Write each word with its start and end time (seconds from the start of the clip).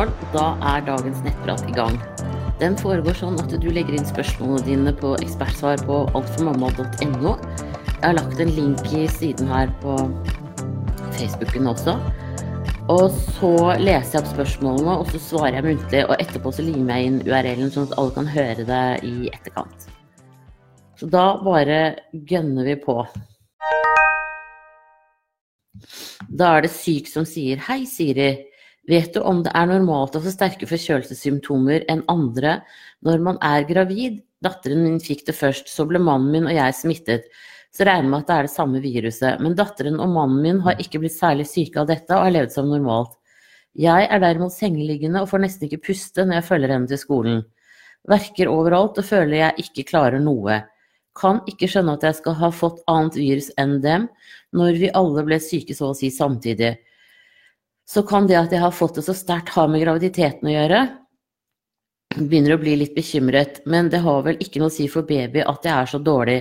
morgen. 0.00 0.32
Da 0.32 0.56
er 0.76 0.84
dagens 0.86 1.20
nettprat 1.24 1.66
i 1.68 1.74
gang. 1.76 1.98
Den 2.60 2.76
foregår 2.76 3.16
sånn 3.16 3.38
at 3.40 3.52
du 3.52 3.68
legger 3.72 3.96
inn 3.96 4.08
spørsmålene 4.08 4.64
dine 4.64 4.92
på 4.96 5.14
ekspertsvar 5.20 5.80
på 5.88 6.02
altformamma.no. 6.16 7.36
Jeg 8.00 8.06
har 8.06 8.16
lagt 8.16 8.40
en 8.40 8.52
link 8.56 8.80
i 8.96 9.06
siden 9.12 9.48
her 9.50 9.72
på 9.82 9.96
Facebooken 11.18 11.68
også. 11.72 11.96
Og 12.90 13.12
så 13.36 13.52
leser 13.78 14.16
jeg 14.16 14.22
opp 14.22 14.30
spørsmålene, 14.32 14.96
og 15.02 15.10
så 15.12 15.20
svarer 15.22 15.60
jeg 15.60 15.66
muntlig. 15.68 16.04
Og 16.08 16.16
etterpå 16.16 16.52
så 16.56 16.64
limer 16.64 16.96
jeg 16.96 17.10
inn 17.10 17.22
URL-en, 17.28 17.72
sånn 17.72 17.88
at 17.90 17.96
alle 18.00 18.16
kan 18.16 18.30
høre 18.30 18.66
det 18.66 18.84
i 19.06 19.16
etterkant. 19.30 19.88
Så 21.00 21.08
da 21.12 21.26
bare 21.44 21.80
gønner 22.12 22.72
vi 22.72 22.76
på. 22.80 23.02
Da 26.28 26.56
er 26.56 26.64
det 26.66 26.72
syk 26.72 27.08
som 27.08 27.28
sier 27.28 27.60
Hei, 27.68 27.84
Siri. 27.88 28.49
Vet 28.88 29.12
du 29.14 29.20
om 29.20 29.42
det 29.44 29.52
er 29.54 29.68
normalt 29.68 30.16
å 30.16 30.22
få 30.24 30.32
sterke 30.32 30.66
forkjølelsessymptomer 30.68 31.84
enn 31.92 32.02
andre 32.08 32.60
når 33.06 33.22
man 33.26 33.38
er 33.44 33.68
gravid? 33.68 34.20
Datteren 34.40 34.80
min 34.86 35.00
fikk 35.04 35.26
det 35.28 35.36
først, 35.36 35.68
så 35.68 35.84
ble 35.84 36.00
mannen 36.00 36.32
min 36.32 36.48
og 36.48 36.56
jeg 36.56 36.76
smittet. 36.78 37.26
Så 37.70 37.84
regner 37.86 38.08
jeg 38.08 38.10
med 38.10 38.22
at 38.22 38.30
det 38.30 38.36
er 38.36 38.48
det 38.48 38.54
samme 38.54 38.80
viruset. 38.82 39.42
Men 39.44 39.54
datteren 39.58 40.00
og 40.00 40.10
mannen 40.14 40.40
min 40.42 40.62
har 40.64 40.80
ikke 40.80 41.02
blitt 41.02 41.14
særlig 41.14 41.46
syke 41.50 41.82
av 41.82 41.90
dette 41.90 42.16
og 42.16 42.24
har 42.24 42.34
levd 42.38 42.56
som 42.56 42.70
normalt. 42.72 43.12
Jeg 43.78 44.08
er 44.10 44.22
derimot 44.24 44.54
sengeliggende 44.56 45.22
og 45.22 45.30
får 45.30 45.44
nesten 45.44 45.68
ikke 45.68 45.84
puste 45.90 46.24
når 46.24 46.40
jeg 46.40 46.48
følger 46.48 46.74
henne 46.74 46.90
til 46.90 46.98
skolen. 46.98 47.42
Verker 48.10 48.50
overalt 48.50 48.98
og 48.98 49.06
føler 49.06 49.42
jeg 49.44 49.66
ikke 49.66 49.86
klarer 49.92 50.22
noe. 50.24 50.62
Kan 51.20 51.42
ikke 51.50 51.68
skjønne 51.70 51.94
at 51.98 52.06
jeg 52.08 52.18
skal 52.18 52.38
ha 52.40 52.50
fått 52.54 52.80
annet 52.90 53.18
virus 53.20 53.50
enn 53.60 53.78
dem, 53.84 54.08
når 54.56 54.80
vi 54.80 54.94
alle 54.96 55.22
ble 55.26 55.38
syke 55.42 55.76
så 55.76 55.92
å 55.92 55.98
si 55.98 56.10
samtidig. 56.10 56.78
Så 57.90 58.04
kan 58.06 58.28
det 58.30 58.38
at 58.38 58.52
jeg 58.54 58.62
har 58.62 58.74
fått 58.74 59.00
det 59.00 59.04
så 59.06 59.14
sterkt 59.16 59.50
ha 59.56 59.66
med 59.66 59.82
graviditeten 59.82 60.46
å 60.46 60.54
gjøre. 60.54 60.80
Begynner 62.20 62.54
å 62.54 62.60
bli 62.62 62.76
litt 62.78 62.94
bekymret, 62.94 63.60
men 63.70 63.90
det 63.90 64.02
har 64.04 64.22
vel 64.26 64.38
ikke 64.42 64.62
noe 64.62 64.70
å 64.70 64.74
si 64.74 64.86
for 64.90 65.06
baby 65.06 65.42
at 65.42 65.66
jeg 65.66 65.74
er 65.74 65.90
så 65.90 65.98
dårlig. 66.02 66.40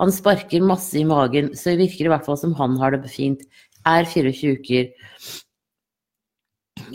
Han 0.00 0.12
sparker 0.12 0.64
masse 0.64 0.96
i 1.00 1.04
magen, 1.08 1.52
så 1.56 1.72
det 1.72 1.82
virker 1.84 2.08
i 2.08 2.12
hvert 2.12 2.24
fall 2.28 2.38
som 2.40 2.54
han 2.56 2.76
har 2.80 2.96
det 2.96 3.12
fint. 3.12 3.44
Er 3.88 4.08
24 4.08 4.56
uker. 4.56 4.88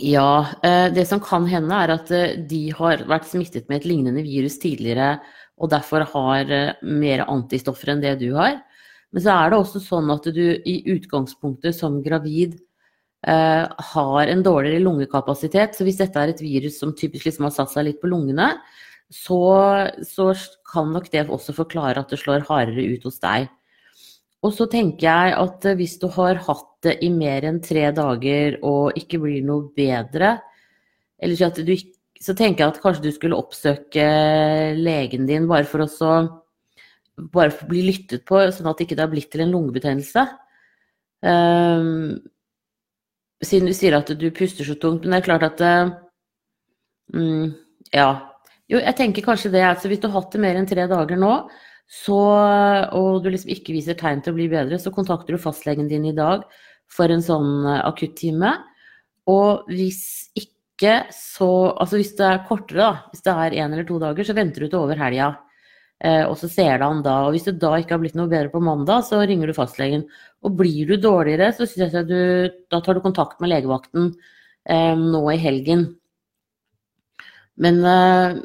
Ja, 0.02 0.46
eh, 0.62 0.88
det 0.94 1.06
som 1.10 1.22
kan 1.22 1.46
hende 1.50 1.78
er 1.84 1.94
at 1.94 2.10
eh, 2.14 2.36
de 2.48 2.62
har 2.74 3.02
vært 3.10 3.26
smittet 3.30 3.68
med 3.68 3.80
et 3.80 3.88
lignende 3.90 4.22
virus 4.24 4.58
tidligere 4.62 5.16
og 5.62 5.70
derfor 5.70 6.06
har 6.14 6.50
eh, 6.50 6.74
mer 6.82 7.24
antistoffer 7.28 7.92
enn 7.94 8.02
det 8.02 8.16
du 8.22 8.32
har. 8.36 8.58
Men 9.12 9.24
så 9.24 9.34
er 9.36 9.50
det 9.52 9.58
også 9.60 9.82
sånn 9.84 10.10
at 10.14 10.26
du 10.34 10.44
i 10.56 10.76
utgangspunktet 10.94 11.76
som 11.76 12.00
gravid 12.04 12.56
har 13.22 14.26
en 14.26 14.40
dårligere 14.42 14.82
lungekapasitet. 14.82 15.76
Så 15.76 15.84
hvis 15.86 16.00
dette 16.00 16.18
er 16.18 16.32
et 16.32 16.40
virus 16.42 16.80
som 16.82 16.90
typisk 16.98 17.28
liksom 17.28 17.46
har 17.46 17.52
satt 17.54 17.70
seg 17.70 17.86
litt 17.86 18.00
på 18.02 18.10
lungene, 18.10 18.48
så, 19.12 19.38
så, 20.08 20.32
kan 20.72 20.88
nok 20.94 21.10
det 21.12 21.26
også 21.28 21.52
forklare 21.52 22.00
at 22.00 22.12
det 22.12 22.18
slår 22.22 22.46
hardere 22.48 22.86
ut 22.94 23.04
hos 23.04 23.20
deg. 23.20 23.50
Og 24.42 24.54
så 24.56 24.66
tenker 24.70 25.04
jeg 25.06 25.34
at 25.36 25.66
eh, 25.68 25.76
hvis 25.78 25.98
du 26.00 26.08
har 26.16 26.40
hatt 26.48 26.70
det 26.82 26.96
i 27.04 27.10
mer 27.14 27.44
enn 27.46 27.60
tre 27.62 27.90
dager 27.94 28.56
og 28.66 28.96
ikke 28.98 29.20
blir 29.22 29.44
noe 29.46 29.68
bedre, 29.76 30.38
eller 31.22 31.52
du 31.60 31.74
så 32.22 32.34
tenker 32.38 32.62
jeg 32.64 32.72
at 32.72 32.80
kanskje 32.82 33.04
du 33.04 33.12
skulle 33.14 33.38
oppsøke 33.38 34.06
legen 34.78 35.26
din 35.26 35.48
bare 35.50 35.66
for 35.66 35.84
å 35.84 35.88
bare 37.32 37.52
for 37.52 37.66
å 37.66 37.70
bli 37.70 37.82
lyttet 37.90 38.24
på, 38.26 38.38
sånn 38.54 38.70
at 38.70 38.78
det 38.78 38.86
ikke 38.86 39.00
har 39.02 39.10
blitt 39.10 39.28
til 39.34 39.42
en 39.44 39.52
lungebetennelse. 39.52 40.22
Um, 41.22 42.22
siden 43.42 43.68
du 43.68 43.74
sier 43.76 43.96
at 43.98 44.10
du 44.18 44.28
puster 44.34 44.66
så 44.66 44.76
tungt. 44.78 45.04
Men 45.04 45.16
det 45.16 45.22
er 45.22 45.28
klart 45.28 45.46
at 45.48 45.64
mm, 47.14 47.52
Ja. 47.94 48.10
Jo, 48.70 48.78
jeg 48.80 48.96
tenker 48.96 49.24
kanskje 49.26 49.50
det. 49.52 49.64
Altså, 49.66 49.90
hvis 49.90 50.00
du 50.00 50.08
har 50.08 50.22
hatt 50.22 50.32
det 50.32 50.40
mer 50.40 50.56
enn 50.56 50.68
tre 50.68 50.86
dager 50.88 51.18
nå, 51.20 51.32
så, 51.92 52.18
og 52.96 53.20
du 53.20 53.28
liksom 53.28 53.50
ikke 53.52 53.74
viser 53.74 53.98
tegn 53.98 54.22
til 54.24 54.32
å 54.32 54.38
bli 54.38 54.46
bedre, 54.48 54.78
så 54.80 54.92
kontakter 54.94 55.36
du 55.36 55.42
fastlegen 55.42 55.90
din 55.90 56.06
i 56.08 56.14
dag 56.16 56.46
for 56.92 57.12
en 57.12 57.24
sånn 57.24 57.66
akuttime. 57.74 58.54
Og 59.28 59.68
hvis 59.70 60.30
ikke 60.38 60.48
så 61.14 61.46
Altså 61.78 62.00
hvis 62.00 62.14
det 62.18 62.24
er 62.26 62.40
kortere, 62.48 62.78
da, 62.80 63.10
hvis 63.12 63.22
det 63.22 63.32
er 63.38 63.54
én 63.60 63.74
eller 63.74 63.84
to 63.86 64.00
dager, 64.02 64.26
så 64.26 64.34
venter 64.34 64.64
du 64.64 64.70
til 64.70 64.80
over 64.80 64.98
helga. 64.98 65.28
Eh, 66.02 66.24
og 66.26 66.34
så 66.40 66.48
ser 66.50 66.80
du 66.80 66.86
han 66.88 67.02
da. 67.04 67.20
Og 67.26 67.36
hvis 67.36 67.46
det 67.46 67.60
da 67.62 67.76
ikke 67.78 67.94
har 67.96 68.02
blitt 68.02 68.18
noe 68.18 68.30
bedre 68.30 68.50
på 68.50 68.62
mandag, 68.64 69.04
så 69.06 69.20
ringer 69.22 69.50
du 69.50 69.56
fastlegen. 69.56 70.04
Og 70.42 70.56
blir 70.58 70.90
du 70.90 70.96
dårligere, 70.98 71.52
så 71.54 71.66
synes 71.68 71.94
jeg 71.94 72.08
du, 72.10 72.20
da 72.72 72.82
tar 72.82 72.98
du 72.98 73.04
kontakt 73.04 73.42
med 73.42 73.52
legevakten 73.52 74.10
eh, 74.66 74.94
nå 74.98 75.22
i 75.30 75.38
helgen. 75.42 75.86
Men 77.62 77.82
eh, 77.86 78.40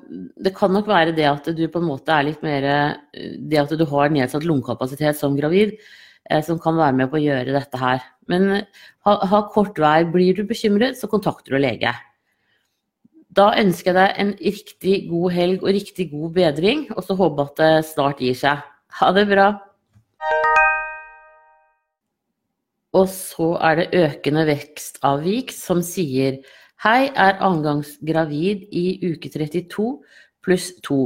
det 0.46 0.54
kan 0.58 0.74
nok 0.76 0.90
være 0.92 1.16
det 1.18 1.26
at 1.30 1.48
du 1.58 1.64
på 1.72 1.82
en 1.82 1.88
måte 1.88 2.12
er 2.14 2.28
litt 2.28 2.42
mer 2.44 2.66
eh, 2.68 3.38
Det 3.40 3.62
at 3.62 3.72
du 3.80 3.86
har 3.88 4.12
nedsatt 4.12 4.46
lungekapasitet 4.46 5.18
som 5.18 5.38
gravid, 5.38 5.78
eh, 6.30 6.44
som 6.46 6.60
kan 6.62 6.78
være 6.78 7.00
med 7.00 7.10
på 7.10 7.18
å 7.18 7.24
gjøre 7.24 7.56
dette 7.56 7.82
her. 7.82 8.04
Men 8.30 8.52
eh, 8.60 8.84
ha, 9.08 9.18
ha 9.32 9.42
kort 9.54 9.80
vei. 9.82 10.02
Blir 10.14 10.38
du 10.38 10.44
bekymret, 10.46 11.00
så 11.00 11.10
kontakter 11.10 11.56
du 11.56 11.64
lege. 11.64 11.96
Da 13.36 13.52
ønsker 13.60 13.92
jeg 13.92 13.98
deg 13.98 14.20
en 14.22 14.34
riktig 14.40 14.98
god 15.10 15.34
helg 15.36 15.64
og 15.64 15.74
riktig 15.76 16.10
god 16.12 16.34
bedring, 16.38 16.86
og 16.96 17.04
så 17.04 17.18
håper 17.20 17.44
jeg 17.44 17.52
at 17.52 17.58
det 17.62 17.90
snart 17.92 18.22
gir 18.24 18.38
seg. 18.38 18.62
Ha 19.00 19.12
det 19.14 19.26
bra. 19.30 19.48
Og 22.98 23.10
så 23.12 23.50
er 23.62 23.82
det 23.82 23.90
økende 24.00 24.48
vekstavvik 24.48 25.52
som 25.54 25.84
sier 25.86 26.40
Hei, 26.86 27.10
er 27.10 27.40
annengangs 27.42 27.96
gravid 28.06 28.68
i 28.70 29.00
uke 29.02 29.32
32 29.34 29.88
pluss 30.46 30.70
2. 30.86 31.00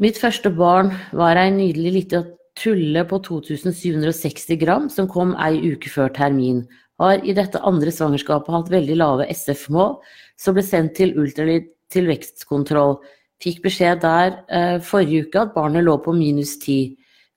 Mitt 0.00 0.16
første 0.20 0.48
barn 0.52 0.94
var 1.16 1.36
ei 1.36 1.50
nydelig 1.52 1.92
lita 1.92 2.22
tulle 2.56 3.04
på 3.08 3.20
2760 3.24 4.56
gram 4.60 4.88
som 4.92 5.08
kom 5.12 5.34
ei 5.36 5.60
uke 5.74 5.92
før 5.92 6.08
termin. 6.16 6.64
Har 7.02 7.20
i 7.24 7.34
dette 7.36 7.60
andre 7.60 7.92
svangerskapet 7.92 8.54
hatt 8.54 8.72
veldig 8.72 8.96
lave 8.96 9.28
SF-mål, 9.32 9.98
som 10.40 10.56
ble 10.56 10.64
sendt 10.64 10.96
til 10.96 11.12
ultralyd 11.20 11.68
til 11.92 12.08
vekstkontroll. 12.08 12.96
Fikk 13.42 13.60
beskjed 13.66 14.00
der 14.04 14.38
eh, 14.48 14.78
forrige 14.84 15.26
uke 15.26 15.42
at 15.42 15.52
barnet 15.54 15.84
lå 15.84 15.98
på 16.02 16.14
minus 16.16 16.56
10. 16.62 16.94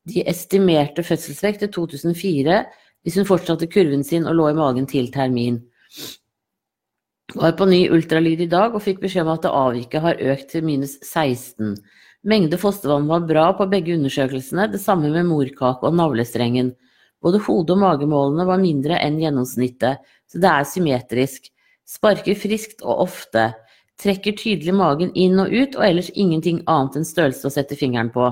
De 0.09 0.24
estimerte 0.31 1.03
fødselsvekt 1.03 1.66
til 1.66 1.74
2004 1.75 2.62
hvis 3.03 3.19
hun 3.19 3.28
fortsatte 3.28 3.68
kurven 3.72 4.03
sin 4.03 4.28
og 4.28 4.38
lå 4.40 4.50
i 4.52 4.58
magen 4.58 4.88
til 4.90 5.12
termin. 5.12 5.59
Var 7.36 7.53
på 7.59 7.68
ny 7.69 7.84
ultralyd 7.94 8.42
i 8.42 8.50
dag 8.50 8.74
og 8.74 8.84
fikk 8.84 9.03
beskjed 9.03 9.28
om 9.28 9.36
at 9.36 9.44
det 9.46 9.53
avviket 9.53 10.06
har 10.06 10.24
økt 10.34 10.50
til 10.56 10.66
minus 10.66 10.96
16. 11.06 11.75
Mengde 12.28 12.58
fostervann 12.59 13.08
var 13.08 13.28
bra 13.28 13.46
på 13.56 13.68
begge 13.72 13.94
undersøkelsene, 13.96 14.68
det 14.72 14.81
samme 14.81 15.12
med 15.14 15.28
morkake 15.30 15.88
og 15.88 15.96
navlestrengen. 15.96 16.74
Både 17.24 17.41
hode- 17.44 17.75
og 17.75 17.81
magemålene 17.81 18.46
var 18.47 18.62
mindre 18.62 19.00
enn 19.03 19.19
gjennomsnittet, 19.19 20.03
så 20.30 20.41
det 20.41 20.52
er 20.52 20.68
symmetrisk. 20.68 21.50
Sparker 21.90 22.38
friskt 22.38 22.84
og 22.85 23.06
ofte. 23.07 23.50
Trekker 24.00 24.38
tydelig 24.40 24.75
magen 24.78 25.12
inn 25.16 25.40
og 25.41 25.52
ut, 25.52 25.75
og 25.75 25.84
ellers 25.84 26.12
ingenting 26.16 26.62
annet 26.68 27.00
enn 27.00 27.07
størrelse 27.07 27.50
å 27.50 27.52
sette 27.53 27.75
fingeren 27.75 28.12
på. 28.13 28.30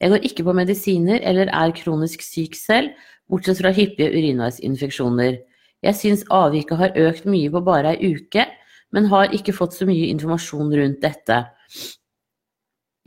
Jeg 0.00 0.12
går 0.12 0.24
ikke 0.28 0.44
på 0.44 0.54
medisiner 0.56 1.20
eller 1.24 1.50
er 1.52 1.74
kronisk 1.76 2.24
syk 2.24 2.56
selv, 2.56 2.92
bortsett 3.28 3.60
fra 3.60 3.72
hyppige 3.76 4.12
urinveisinfeksjoner. 4.12 5.38
Jeg 5.84 5.98
syns 5.98 6.24
avviket 6.32 6.80
har 6.80 6.96
økt 7.08 7.28
mye 7.28 7.52
på 7.52 7.62
bare 7.64 7.94
ei 7.94 8.14
uke, 8.16 8.46
men 8.94 9.08
har 9.10 9.34
ikke 9.34 9.54
fått 9.56 9.76
så 9.76 9.88
mye 9.88 10.08
informasjon 10.12 10.72
rundt 10.72 11.02
dette. 11.04 11.40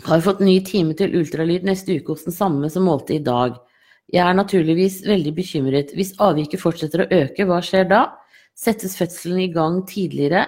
Har 0.06 0.24
fått 0.24 0.44
ny 0.44 0.59
time 0.66 0.96
til 0.97 1.16
ultralyd 1.20 1.66
neste 1.67 1.97
uke 1.97 2.14
hos 2.14 2.28
den 2.28 2.35
samme 2.35 2.70
som 2.72 2.85
målte 2.88 3.17
i 3.17 3.23
dag. 3.23 3.58
Jeg 4.09 4.26
er 4.26 4.38
naturligvis 4.38 5.03
veldig 5.06 5.35
bekymret. 5.38 5.94
Hvis 5.94 6.16
avviket 6.17 6.61
fortsetter 6.61 7.03
å 7.03 7.09
øke, 7.14 7.46
hva 7.46 7.59
skjer 7.61 7.85
da? 7.91 8.02
Settes 8.58 8.97
fødselen 8.97 9.44
i 9.44 9.52
gang 9.53 9.84
tidligere? 9.88 10.47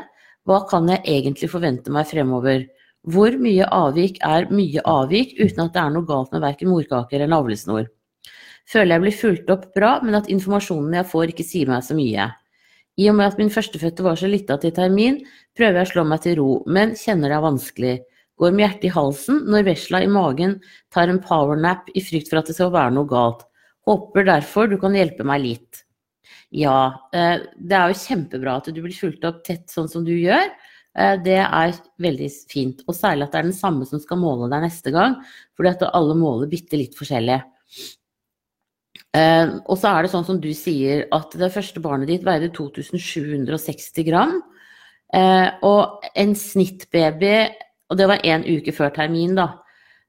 Hva 0.50 0.64
kan 0.70 0.90
jeg 0.90 1.04
egentlig 1.06 1.52
forvente 1.52 1.94
meg 1.94 2.10
fremover? 2.10 2.66
Hvor 3.06 3.38
mye 3.42 3.68
avvik 3.70 4.18
er 4.26 4.50
mye 4.54 4.82
avvik 4.86 5.36
uten 5.38 5.64
at 5.68 5.76
det 5.76 5.82
er 5.82 5.94
noe 5.94 6.10
galt 6.10 6.34
med 6.34 6.42
verken 6.42 6.72
morkaker 6.74 7.20
eller 7.20 7.30
navlesnor? 7.34 7.86
Føler 8.70 8.96
jeg 8.96 9.04
blir 9.04 9.18
fulgt 9.20 9.54
opp 9.54 9.68
bra, 9.78 9.92
men 10.02 10.18
at 10.18 10.30
informasjonen 10.34 10.98
jeg 10.98 11.10
får 11.12 11.34
ikke 11.34 11.46
sier 11.46 11.70
meg 11.70 11.86
så 11.86 11.98
mye. 11.98 12.32
I 12.98 13.08
og 13.10 13.18
med 13.18 13.30
at 13.30 13.40
min 13.42 13.54
førstefødte 13.54 14.06
var 14.06 14.18
så 14.20 14.30
lita 14.30 14.58
til 14.62 14.74
termin, 14.76 15.22
prøver 15.58 15.82
jeg 15.82 15.90
å 15.90 15.92
slå 15.94 16.06
meg 16.10 16.26
til 16.26 16.38
ro, 16.42 16.50
men 16.66 16.96
kjenner 16.98 17.30
det 17.30 17.38
er 17.38 17.46
vanskelig. 17.46 17.94
Går 18.42 18.58
med 18.58 18.66
hjertet 18.66 18.90
i 18.90 18.94
halsen 18.96 19.40
når 19.54 19.70
vesla 19.70 20.02
i 20.02 20.10
magen 20.10 20.58
tar 20.94 21.14
en 21.14 21.22
powernap 21.22 21.90
i 21.94 22.02
frykt 22.02 22.32
for 22.32 22.42
at 22.42 22.50
det 22.50 22.58
skal 22.58 22.74
være 22.74 22.94
noe 22.98 23.10
galt. 23.10 23.46
Håper 23.88 24.28
derfor 24.28 24.70
du 24.70 24.78
kan 24.82 24.96
hjelpe 24.96 25.26
meg 25.28 25.42
litt. 25.46 25.86
Ja, 26.52 27.08
eh, 27.16 27.48
det 27.56 27.78
er 27.78 27.92
jo 27.92 28.02
kjempebra 28.02 28.58
at 28.60 28.68
du 28.70 28.82
blir 28.84 28.96
fulgt 28.96 29.24
opp 29.28 29.40
tett 29.48 29.72
sånn 29.72 29.90
som 29.90 30.04
du 30.06 30.12
gjør. 30.14 30.52
Eh, 31.00 31.16
det 31.24 31.40
er 31.40 31.74
veldig 32.04 32.28
fint. 32.52 32.84
Og 32.88 32.98
særlig 32.98 33.26
at 33.26 33.34
det 33.34 33.40
er 33.40 33.48
den 33.48 33.58
samme 33.58 33.88
som 33.88 34.02
skal 34.04 34.20
måle 34.20 34.52
deg 34.52 34.66
neste 34.68 34.92
gang, 34.94 35.16
fordi 35.56 35.72
at 35.72 35.88
alle 35.90 36.18
måler 36.20 36.52
bitte 36.52 36.80
litt 36.80 36.98
forskjellig. 37.00 37.40
Eh, 39.16 39.48
og 39.66 39.80
så 39.80 39.94
er 39.96 40.04
det 40.04 40.12
sånn 40.12 40.28
som 40.28 40.42
du 40.44 40.52
sier, 40.56 41.08
at 41.16 41.34
det 41.40 41.54
første 41.56 41.84
barnet 41.84 42.12
ditt 42.12 42.28
veide 42.28 42.52
2760 42.54 44.08
gram. 44.08 44.38
Og 45.12 46.06
en 46.16 46.32
snittbaby, 46.40 47.36
og 47.92 47.98
det 48.00 48.06
var 48.08 48.22
én 48.24 48.46
uke 48.48 48.72
før 48.72 48.94
termin, 48.96 49.34
da, 49.36 49.50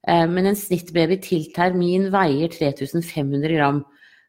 men 0.08 0.48
en 0.50 0.58
snittbaby 0.58 1.20
til 1.22 1.44
termin 1.54 2.08
veier 2.10 2.50
3500 2.50 3.54
gram. 3.54 3.82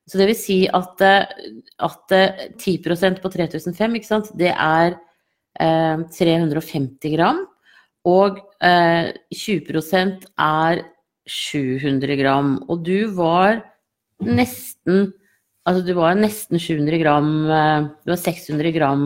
Så 0.06 0.20
det 0.20 0.28
vil 0.30 0.38
si 0.38 0.58
at, 0.68 1.02
at 1.02 2.14
10% 2.60 3.22
på 3.24 3.32
3005, 3.34 3.96
ikke 3.98 4.10
sant, 4.10 4.30
det 4.38 4.52
er 4.54 4.94
350 5.58 7.16
gram. 7.16 7.42
Og 8.06 8.38
20% 8.62 10.28
er 10.44 10.84
700 11.26 12.18
gram. 12.20 12.56
Og 12.68 12.84
du 12.86 13.08
var 13.16 13.64
nesten 14.24 15.14
Altså 15.64 15.80
du 15.88 15.94
var 15.96 16.18
nesten 16.20 16.60
700 16.60 16.98
gram 17.00 17.28
Du 18.04 18.12
var 18.12 18.20
600 18.20 18.74
gram 18.76 19.04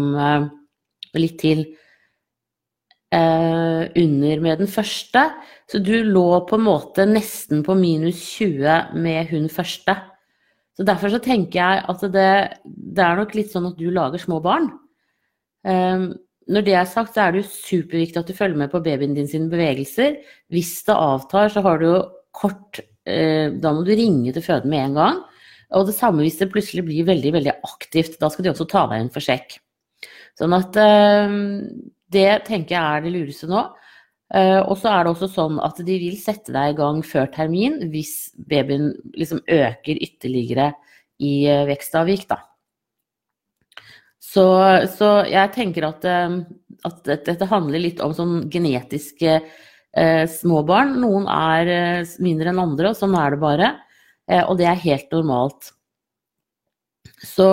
litt 1.14 1.38
til 1.38 1.62
under 3.14 4.42
med 4.44 4.60
den 4.60 4.68
første. 4.68 5.22
Så 5.68 5.80
du 5.80 5.94
lå 6.04 6.42
på 6.50 6.58
en 6.58 6.66
måte 6.66 7.06
nesten 7.08 7.62
på 7.64 7.76
minus 7.80 8.20
20 8.36 8.98
med 9.00 9.30
hun 9.32 9.48
første. 9.52 9.96
Så 10.78 10.86
derfor 10.86 11.10
så 11.10 11.20
tenker 11.24 11.58
jeg 11.58 11.86
at 11.90 12.04
det, 12.14 12.32
det 12.68 13.04
er 13.04 13.18
nok 13.18 13.34
litt 13.34 13.50
sånn 13.54 13.72
at 13.72 13.80
du 13.80 13.88
lager 13.94 14.22
små 14.22 14.38
barn. 14.44 14.70
Eh, 15.66 16.06
når 16.48 16.64
det 16.64 16.76
er 16.80 16.88
sagt, 16.88 17.16
så 17.16 17.26
er 17.26 17.34
det 17.34 17.42
jo 17.42 17.50
superviktig 17.56 18.22
at 18.22 18.30
du 18.30 18.38
følger 18.38 18.62
med 18.62 18.72
på 18.72 18.84
babyen 18.86 19.16
din 19.18 19.28
sine 19.28 19.50
bevegelser. 19.52 20.22
Hvis 20.54 20.78
det 20.88 20.96
avtar, 20.96 21.50
så 21.52 21.64
har 21.66 21.82
du 21.82 21.88
jo 21.90 21.98
kort 22.38 22.80
eh, 23.10 23.50
Da 23.58 23.74
må 23.74 23.84
du 23.84 23.92
ringe 23.98 24.32
til 24.36 24.46
føden 24.46 24.72
med 24.72 24.86
en 24.86 25.00
gang. 25.02 25.20
Og 25.76 25.90
det 25.90 25.98
samme 25.98 26.24
hvis 26.24 26.38
det 26.40 26.52
plutselig 26.54 26.86
blir 26.88 27.10
veldig, 27.10 27.34
veldig 27.36 27.56
aktivt. 27.68 28.20
Da 28.22 28.30
skal 28.32 28.46
de 28.46 28.54
også 28.54 28.70
ta 28.70 28.86
deg 28.92 29.04
inn 29.04 29.12
for 29.12 29.26
sjekk. 29.26 29.58
Sånn 30.38 30.54
at 30.56 30.78
eh, 30.80 31.36
det 32.14 32.30
tenker 32.48 32.76
jeg 32.78 32.84
er 32.84 33.06
det 33.06 33.14
lureste 33.14 33.50
nå. 33.52 33.66
Uh, 34.28 34.60
og 34.68 34.76
så 34.76 34.92
er 34.92 35.06
det 35.06 35.12
også 35.14 35.30
sånn 35.32 35.60
at 35.64 35.78
de 35.88 35.94
vil 36.02 36.18
sette 36.20 36.52
deg 36.52 36.74
i 36.74 36.76
gang 36.76 36.98
før 37.06 37.30
termin 37.32 37.78
hvis 37.94 38.34
babyen 38.50 38.90
liksom 39.16 39.40
øker 39.40 40.02
ytterligere 40.04 40.74
i 41.24 41.48
uh, 41.48 41.64
vekstavvik, 41.70 42.26
da. 42.28 42.42
Så, 44.20 44.44
så, 44.92 45.22
jeg 45.32 45.54
tenker 45.56 45.88
at, 45.88 46.04
uh, 46.04 46.42
at 46.90 47.00
dette, 47.08 47.48
handler 47.48 47.86
litt 47.86 48.04
om 48.04 48.16
sånn 48.16 48.36
genetiske 48.52 49.40
små 50.30 50.60
barn. 50.68 50.92
Noen 51.02 51.24
er 51.32 52.06
mindre 52.22 52.52
enn 52.52 52.60
andre, 52.62 52.92
og 52.92 52.98
sånn 53.00 53.16
er 53.18 53.34
det 53.34 53.40
bare. 53.42 53.70
og 54.44 54.60
det 54.60 54.68
er 54.70 54.84
helt 54.84 55.16
normalt. 55.16 55.72
Så, 57.24 57.48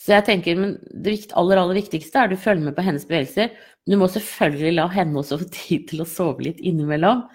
så 0.00 0.14
jeg 0.14 0.24
tenker, 0.24 0.56
men 0.56 0.76
det 1.04 1.18
aller, 1.36 1.60
aller 1.60 1.76
viktigste 1.76 2.16
er 2.16 2.30
at 2.30 2.32
du 2.32 2.40
følger 2.40 2.70
med 2.70 2.76
på 2.76 2.84
hennes 2.86 3.04
bevegelser. 3.08 3.50
Du 3.84 3.98
må 4.00 4.08
selvfølgelig 4.08 4.72
la 4.78 4.86
henne 4.94 5.20
også 5.20 5.38
få 5.42 5.48
tid 5.52 5.88
til 5.90 6.04
å 6.04 6.08
sove 6.08 6.46
litt 6.46 6.60
innimellom. 6.64 7.26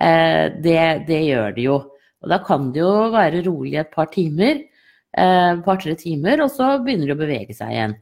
Eh, 0.00 0.46
det, 0.64 0.80
det, 1.08 1.20
gjør 1.28 1.52
det 1.56 1.66
jo. 1.66 1.76
Og 2.24 2.32
da 2.32 2.40
kan 2.46 2.70
det 2.72 2.80
jo 2.80 2.94
være 3.12 3.44
rolig 3.44 3.76
et 3.82 3.92
par 3.92 4.08
timer, 4.14 4.62
eh, 5.20 5.52
par-tre 5.66 5.92
timer, 6.00 6.40
og 6.46 6.52
så 6.54 6.78
begynner 6.80 7.12
de 7.12 7.16
å 7.16 7.20
bevege 7.20 7.56
seg 7.56 7.74
igjen. 7.74 7.96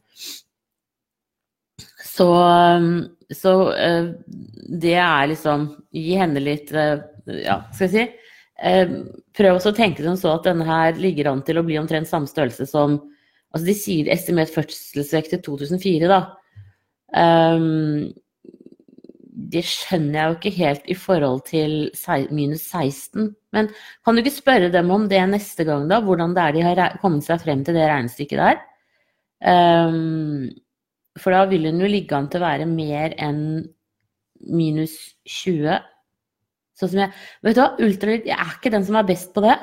Så, 2.13 2.29
så 3.35 3.53
eh, 3.75 4.11
det 4.83 4.99
er 5.01 5.31
liksom 5.31 5.65
Gi 5.97 6.19
henne 6.21 6.41
litt 6.43 6.69
Ja, 6.73 7.55
skal 7.73 7.87
jeg 7.87 7.93
si 7.93 8.03
Prøv 9.39 9.57
også 9.57 9.73
å 9.73 9.77
tenke 9.77 10.05
som 10.05 10.19
så 10.21 10.35
at 10.35 10.45
denne 10.45 10.67
her 10.69 10.99
ligger 11.01 11.31
an 11.31 11.41
til 11.47 11.59
å 11.59 11.65
bli 11.65 11.79
omtrent 11.81 12.11
samme 12.11 12.29
størrelse 12.29 12.67
som 12.69 12.99
Altså 13.53 13.69
de 13.69 13.77
sier 13.77 14.11
estimert 14.13 14.53
fødselsvekt 14.53 15.35
til 15.35 15.43
2004, 15.45 16.09
da. 16.09 16.21
Um, 17.13 18.13
det 19.53 19.63
skjønner 19.69 20.17
jeg 20.17 20.29
jo 20.29 20.37
ikke 20.39 20.55
helt 20.57 20.89
i 20.93 20.97
forhold 20.97 21.43
til 21.49 21.91
minus 22.33 22.65
16. 22.73 23.35
Men 23.53 23.69
kan 24.05 24.15
du 24.15 24.23
ikke 24.23 24.35
spørre 24.35 24.73
dem 24.73 24.91
om 24.95 25.09
det 25.11 25.21
neste 25.29 25.65
gang, 25.69 25.89
da? 25.91 26.01
Hvordan 26.01 26.35
det 26.37 26.43
er 26.43 26.57
de 26.57 26.65
har 26.65 26.99
kommet 27.03 27.25
seg 27.27 27.41
frem 27.43 27.65
til 27.65 27.77
det 27.77 27.89
regnestykket 27.89 28.41
der? 28.41 28.61
Um, 29.43 30.49
for 31.19 31.35
da 31.35 31.45
vil 31.51 31.67
hun 31.69 31.81
jo 31.83 31.91
ligge 31.91 32.17
an 32.17 32.29
til 32.31 32.41
å 32.41 32.47
være 32.47 32.69
mer 32.71 33.17
enn 33.21 33.43
minus 34.49 34.95
20. 35.29 35.81
Sånn 36.79 36.93
som 36.93 37.03
jeg 37.03 37.13
Vet 37.45 37.57
du 37.57 37.61
hva, 37.61 37.73
ultralyd 37.85 38.29
Jeg 38.31 38.39
er 38.39 38.55
ikke 38.57 38.73
den 38.73 38.87
som 38.87 38.97
er 38.99 39.09
best 39.09 39.35
på 39.35 39.43
det. 39.45 39.59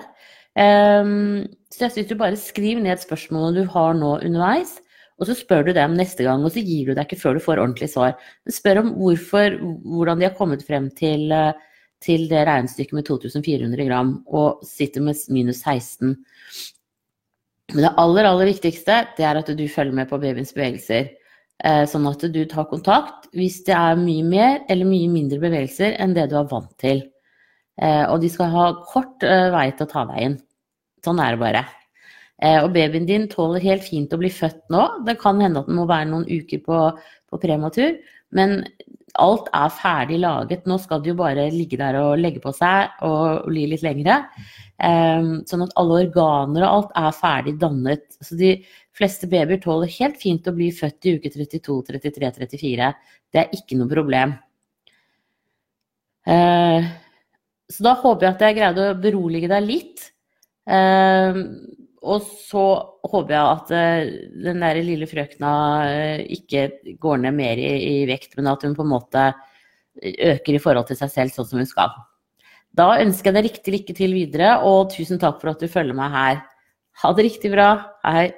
Um, 0.59 1.47
så 1.69 1.86
jeg 1.86 1.94
syns 1.95 2.10
du 2.10 2.18
bare 2.18 2.38
skriver 2.39 2.81
ned 2.81 3.01
spørsmålene 3.01 3.62
du 3.62 3.74
har 3.74 3.98
nå 3.98 4.16
underveis. 4.25 4.80
Og 5.19 5.27
så 5.27 5.36
spør 5.36 5.68
du 5.68 5.74
dem 5.75 5.98
neste 6.00 6.24
gang, 6.24 6.44
og 6.48 6.54
så 6.56 6.63
gir 6.63 6.88
du 6.88 6.95
deg 6.95 7.04
ikke 7.06 7.19
før 7.19 7.36
du 7.36 7.44
får 7.44 7.60
ordentlig 7.60 7.89
svar. 7.92 8.16
Men 8.48 8.56
spør 8.56 8.81
om 8.86 8.94
hvorfor, 8.95 9.57
hvordan 9.83 10.21
de 10.21 10.30
har 10.30 10.38
kommet 10.38 10.63
frem 10.66 10.88
til, 10.95 11.27
eh, 11.36 11.51
til 12.00 12.30
det 12.31 12.45
regnestykket 12.48 12.95
med 12.95 13.06
2400 13.06 13.86
gram, 13.89 14.13
og 14.27 14.63
sitter 14.63 15.04
med 15.04 15.19
minus 15.27 15.60
16. 15.60 16.16
Men 17.74 17.83
det 17.83 17.94
aller, 17.98 18.25
aller 18.25 18.50
viktigste 18.50 19.01
det 19.18 19.25
er 19.27 19.36
at 19.38 19.51
du 19.51 19.68
følger 19.68 19.94
med 19.94 20.07
på 20.10 20.18
babyens 20.18 20.56
bevegelser. 20.56 21.12
Eh, 21.60 21.83
sånn 21.86 22.07
at 22.07 22.24
du 22.31 22.45
tar 22.48 22.69
kontakt 22.71 23.27
hvis 23.36 23.60
det 23.68 23.75
er 23.75 24.00
mye 24.00 24.24
mer 24.24 24.62
eller 24.71 24.88
mye 24.88 25.10
mindre 25.12 25.42
bevegelser 25.44 25.98
enn 26.00 26.16
det 26.16 26.30
du 26.31 26.38
er 26.39 26.48
vant 26.48 26.71
til. 26.80 27.04
Eh, 27.75 28.06
og 28.07 28.21
de 28.24 28.30
skal 28.31 28.56
ha 28.56 28.69
kort 28.88 29.19
vei 29.21 29.68
til 29.75 29.86
å 29.86 29.92
ta 29.92 30.06
deg 30.07 30.24
inn. 30.24 30.39
Sånn 31.06 31.22
er 31.24 31.36
det 31.36 31.42
bare. 31.42 31.66
Eh, 32.40 32.62
og 32.63 32.72
babyen 32.75 33.07
din 33.07 33.28
tåler 33.31 33.63
helt 33.63 33.84
fint 33.84 34.13
å 34.16 34.19
bli 34.22 34.31
født 34.31 34.69
nå. 34.72 34.86
Det 35.07 35.18
kan 35.19 35.42
hende 35.44 35.63
at 35.63 35.68
den 35.68 35.80
må 35.80 35.88
være 35.90 36.10
noen 36.12 36.28
uker 36.30 36.63
på, 36.63 36.80
på 37.30 37.42
prematur, 37.42 37.98
men 38.36 38.62
alt 39.19 39.50
er 39.56 39.72
ferdig 39.74 40.19
laget. 40.22 40.68
Nå 40.69 40.78
skal 40.81 41.01
det 41.04 41.12
jo 41.12 41.19
bare 41.19 41.50
ligge 41.54 41.80
der 41.80 41.98
og 42.00 42.19
legge 42.22 42.42
på 42.44 42.54
seg 42.56 43.01
og 43.06 43.48
bli 43.50 43.66
litt 43.72 43.84
lengre. 43.86 44.22
Um, 44.80 45.42
sånn 45.50 45.66
at 45.66 45.74
alle 45.80 46.04
organer 46.06 46.63
og 46.63 46.69
alt 46.69 46.94
er 47.02 47.18
ferdig 47.18 47.56
dannet. 47.60 48.06
Så 48.24 48.38
de 48.40 48.54
fleste 48.95 49.28
babyer 49.31 49.60
tåler 49.63 49.92
helt 49.98 50.19
fint 50.22 50.48
å 50.48 50.56
bli 50.56 50.69
født 50.75 51.10
i 51.10 51.16
uke 51.18 51.34
32, 51.34 51.80
33, 51.90 52.31
34. 52.45 52.94
Det 53.34 53.42
er 53.42 53.57
ikke 53.57 53.80
noe 53.80 53.92
problem. 53.92 54.38
Uh, 56.30 56.86
så 57.69 57.86
da 57.86 57.98
håper 58.00 58.28
jeg 58.28 58.36
at 58.36 58.45
jeg 58.45 58.57
greide 58.60 58.88
å 58.92 59.02
berolige 59.02 59.52
deg 59.52 59.68
litt. 59.68 60.09
Uh, 60.69 61.40
og 62.06 62.21
så 62.45 62.66
håper 63.09 63.33
jeg 63.33 63.54
at 63.56 63.71
uh, 63.73 64.11
den 64.45 64.61
der 64.61 64.81
lille 64.85 65.07
frøkna 65.09 65.54
uh, 65.90 66.19
ikke 66.30 66.68
går 67.02 67.23
ned 67.23 67.33
mer 67.40 67.59
i, 67.59 67.71
i, 67.90 67.95
vekt, 68.09 68.38
men 68.38 68.52
at 68.52 68.64
hun 68.66 68.78
på 68.78 68.85
en 68.85 68.94
måte 68.94 69.23
øker 69.99 70.56
i 70.56 70.61
forhold 70.61 70.88
til 70.88 70.99
seg 70.99 71.11
selv 71.11 71.33
sånn 71.33 71.49
som 71.49 71.61
hun 71.64 71.69
skal. 71.69 71.95
Da 72.78 72.92
ønsker 73.02 73.31
jeg 73.31 73.38
deg 73.40 73.47
riktig 73.49 73.73
lykke 73.73 73.95
til 73.97 74.14
videre, 74.14 74.52
og 74.61 74.94
tusen 74.94 75.19
takk 75.19 75.42
for 75.42 75.52
at 75.52 75.64
du 75.64 75.68
følger 75.71 75.97
meg 75.97 76.14
her. 76.14 76.44
Ha 77.02 77.11
det 77.18 77.26
riktig 77.26 77.52
bra. 77.56 77.69
Hei. 78.06 78.30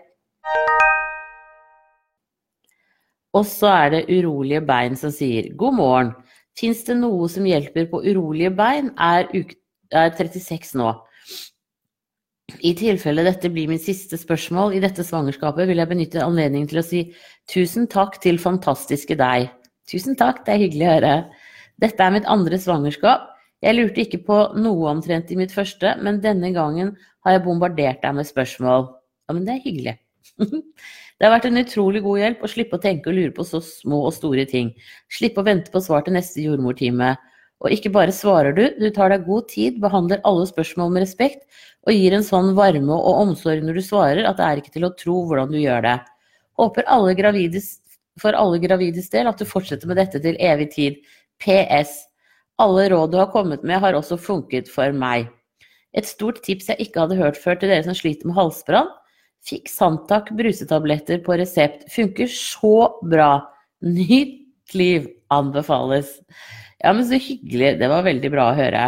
Og 3.36 3.46
så 3.48 3.70
er 3.72 3.94
det 3.94 4.06
urolige 4.12 4.64
bein 4.68 4.98
som 5.00 5.12
sier 5.14 5.52
god 5.60 5.78
morgen. 5.78 6.12
Fins 6.58 6.84
det 6.88 6.98
noe 7.00 7.30
som 7.32 7.48
hjelper 7.48 7.88
på 7.92 8.02
urolige 8.04 8.52
bein? 8.56 8.92
Er, 9.00 9.28
er 9.92 10.12
36 10.18 10.76
nå. 10.80 10.92
I 12.62 12.76
tilfelle 12.78 13.24
dette 13.26 13.50
blir 13.50 13.70
mitt 13.72 13.82
siste 13.82 14.20
spørsmål 14.22 14.76
i 14.78 14.82
dette 14.84 15.02
svangerskapet, 15.06 15.66
vil 15.70 15.82
jeg 15.82 15.90
benytte 15.90 16.22
anledningen 16.22 16.70
til 16.70 16.82
å 16.82 16.86
si 16.86 17.02
tusen 17.50 17.88
takk 17.90 18.20
til 18.22 18.38
fantastiske 18.42 19.18
deg. 19.18 19.50
Tusen 19.90 20.18
takk, 20.20 20.44
det 20.46 20.54
er 20.54 20.62
hyggelig 20.62 20.86
å 20.86 20.94
høre. 20.96 21.16
Dette 21.82 22.06
er 22.06 22.14
mitt 22.14 22.30
andre 22.30 22.60
svangerskap. 22.62 23.28
Jeg 23.66 23.78
lurte 23.78 24.04
ikke 24.06 24.22
på 24.26 24.38
noe 24.62 24.90
omtrent 24.94 25.34
i 25.34 25.38
mitt 25.38 25.54
første, 25.54 25.96
men 26.02 26.22
denne 26.22 26.54
gangen 26.54 26.96
har 27.26 27.38
jeg 27.38 27.46
bombardert 27.46 28.02
deg 28.06 28.18
med 28.18 28.30
spørsmål. 28.30 28.88
Ja, 29.26 29.36
men 29.38 29.46
det 29.48 29.58
er 29.58 29.66
hyggelig. 29.66 29.98
Det 31.22 31.28
har 31.28 31.36
vært 31.36 31.52
en 31.52 31.62
utrolig 31.62 32.00
god 32.02 32.18
hjelp 32.18 32.40
å 32.42 32.50
slippe 32.50 32.80
å 32.80 32.82
tenke 32.82 33.12
og 33.12 33.14
lure 33.14 33.34
på 33.36 33.44
så 33.46 33.60
små 33.62 34.00
og 34.08 34.14
store 34.16 34.42
ting. 34.50 34.72
Slippe 35.06 35.44
å 35.44 35.46
vente 35.46 35.70
på 35.70 35.78
svar 35.86 36.02
til 36.02 36.16
neste 36.16 36.42
jordmortime. 36.42 37.12
Og 37.62 37.74
ikke 37.74 37.92
bare 37.94 38.14
svarer 38.16 38.56
du, 38.58 38.64
du 38.80 38.88
tar 38.94 39.14
deg 39.14 39.28
god 39.28 39.50
tid, 39.52 39.78
behandler 39.82 40.22
alle 40.28 40.48
spørsmål 40.50 40.94
med 40.96 41.06
respekt 41.06 41.46
og 41.86 41.94
gir 41.94 42.14
en 42.14 42.26
sånn 42.26 42.56
varme 42.58 42.96
og 42.96 43.20
omsorg 43.26 43.62
når 43.66 43.78
du 43.78 43.84
svarer 43.86 44.26
at 44.26 44.40
det 44.40 44.48
er 44.48 44.62
ikke 44.62 44.74
til 44.76 44.88
å 44.88 44.94
tro 44.98 45.20
hvordan 45.30 45.54
du 45.54 45.60
gjør 45.62 45.86
det. 45.86 45.98
Håper 46.58 46.90
alle 46.94 47.14
gravides, 47.18 47.76
for 48.22 48.38
alle 48.38 48.60
gravides 48.62 49.10
del 49.14 49.30
at 49.30 49.42
du 49.42 49.48
fortsetter 49.50 49.90
med 49.90 50.02
dette 50.02 50.22
til 50.22 50.40
evig 50.42 50.72
tid. 50.74 50.98
PS. 51.42 51.94
Alle 52.62 52.88
råd 52.94 53.14
du 53.14 53.20
har 53.22 53.32
kommet 53.34 53.64
med 53.66 53.82
har 53.82 53.98
også 53.98 54.18
funket 54.22 54.70
for 54.70 54.94
meg. 54.94 55.30
Et 55.98 56.08
stort 56.08 56.42
tips 56.46 56.70
jeg 56.72 56.86
ikke 56.86 57.04
hadde 57.04 57.20
hørt 57.20 57.40
før 57.40 57.58
til 57.60 57.72
dere 57.72 57.86
som 57.86 57.98
sliter 57.98 58.30
med 58.30 58.38
halsbrann. 58.38 58.90
Fikk 59.42 59.72
Santac 59.74 60.30
brusetabletter 60.38 61.22
på 61.26 61.38
resept. 61.42 61.88
Funker 61.92 62.30
så 62.30 62.92
bra. 63.02 63.32
Nytt 63.82 64.76
liv 64.78 65.10
anbefales. 65.34 66.20
Ja, 66.82 66.94
men 66.94 67.06
så 67.06 67.20
hyggelig. 67.22 67.76
Det 67.80 67.90
var 67.92 68.06
veldig 68.06 68.32
bra 68.34 68.50
å 68.50 68.58
høre. 68.58 68.86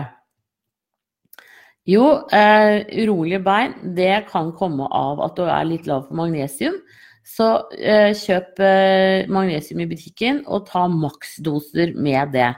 Jo, 1.85 2.05
eh, 2.31 2.85
urolige 3.03 3.41
bein 3.43 3.73
det 3.95 4.25
kan 4.29 4.53
komme 4.55 4.87
av 4.87 5.19
at 5.25 5.35
du 5.35 5.43
er 5.43 5.65
litt 5.67 5.87
lav 5.89 6.07
på 6.07 6.15
magnesium. 6.15 6.77
så 7.23 7.69
eh, 7.79 8.11
kjøp 8.11 8.59
eh, 8.59 9.29
magnesium 9.31 9.79
i 9.79 9.87
butikken 9.87 10.41
og 10.45 10.65
ta 10.67 10.87
maksdoser 10.91 11.93
med 11.95 12.33
det. 12.33 12.49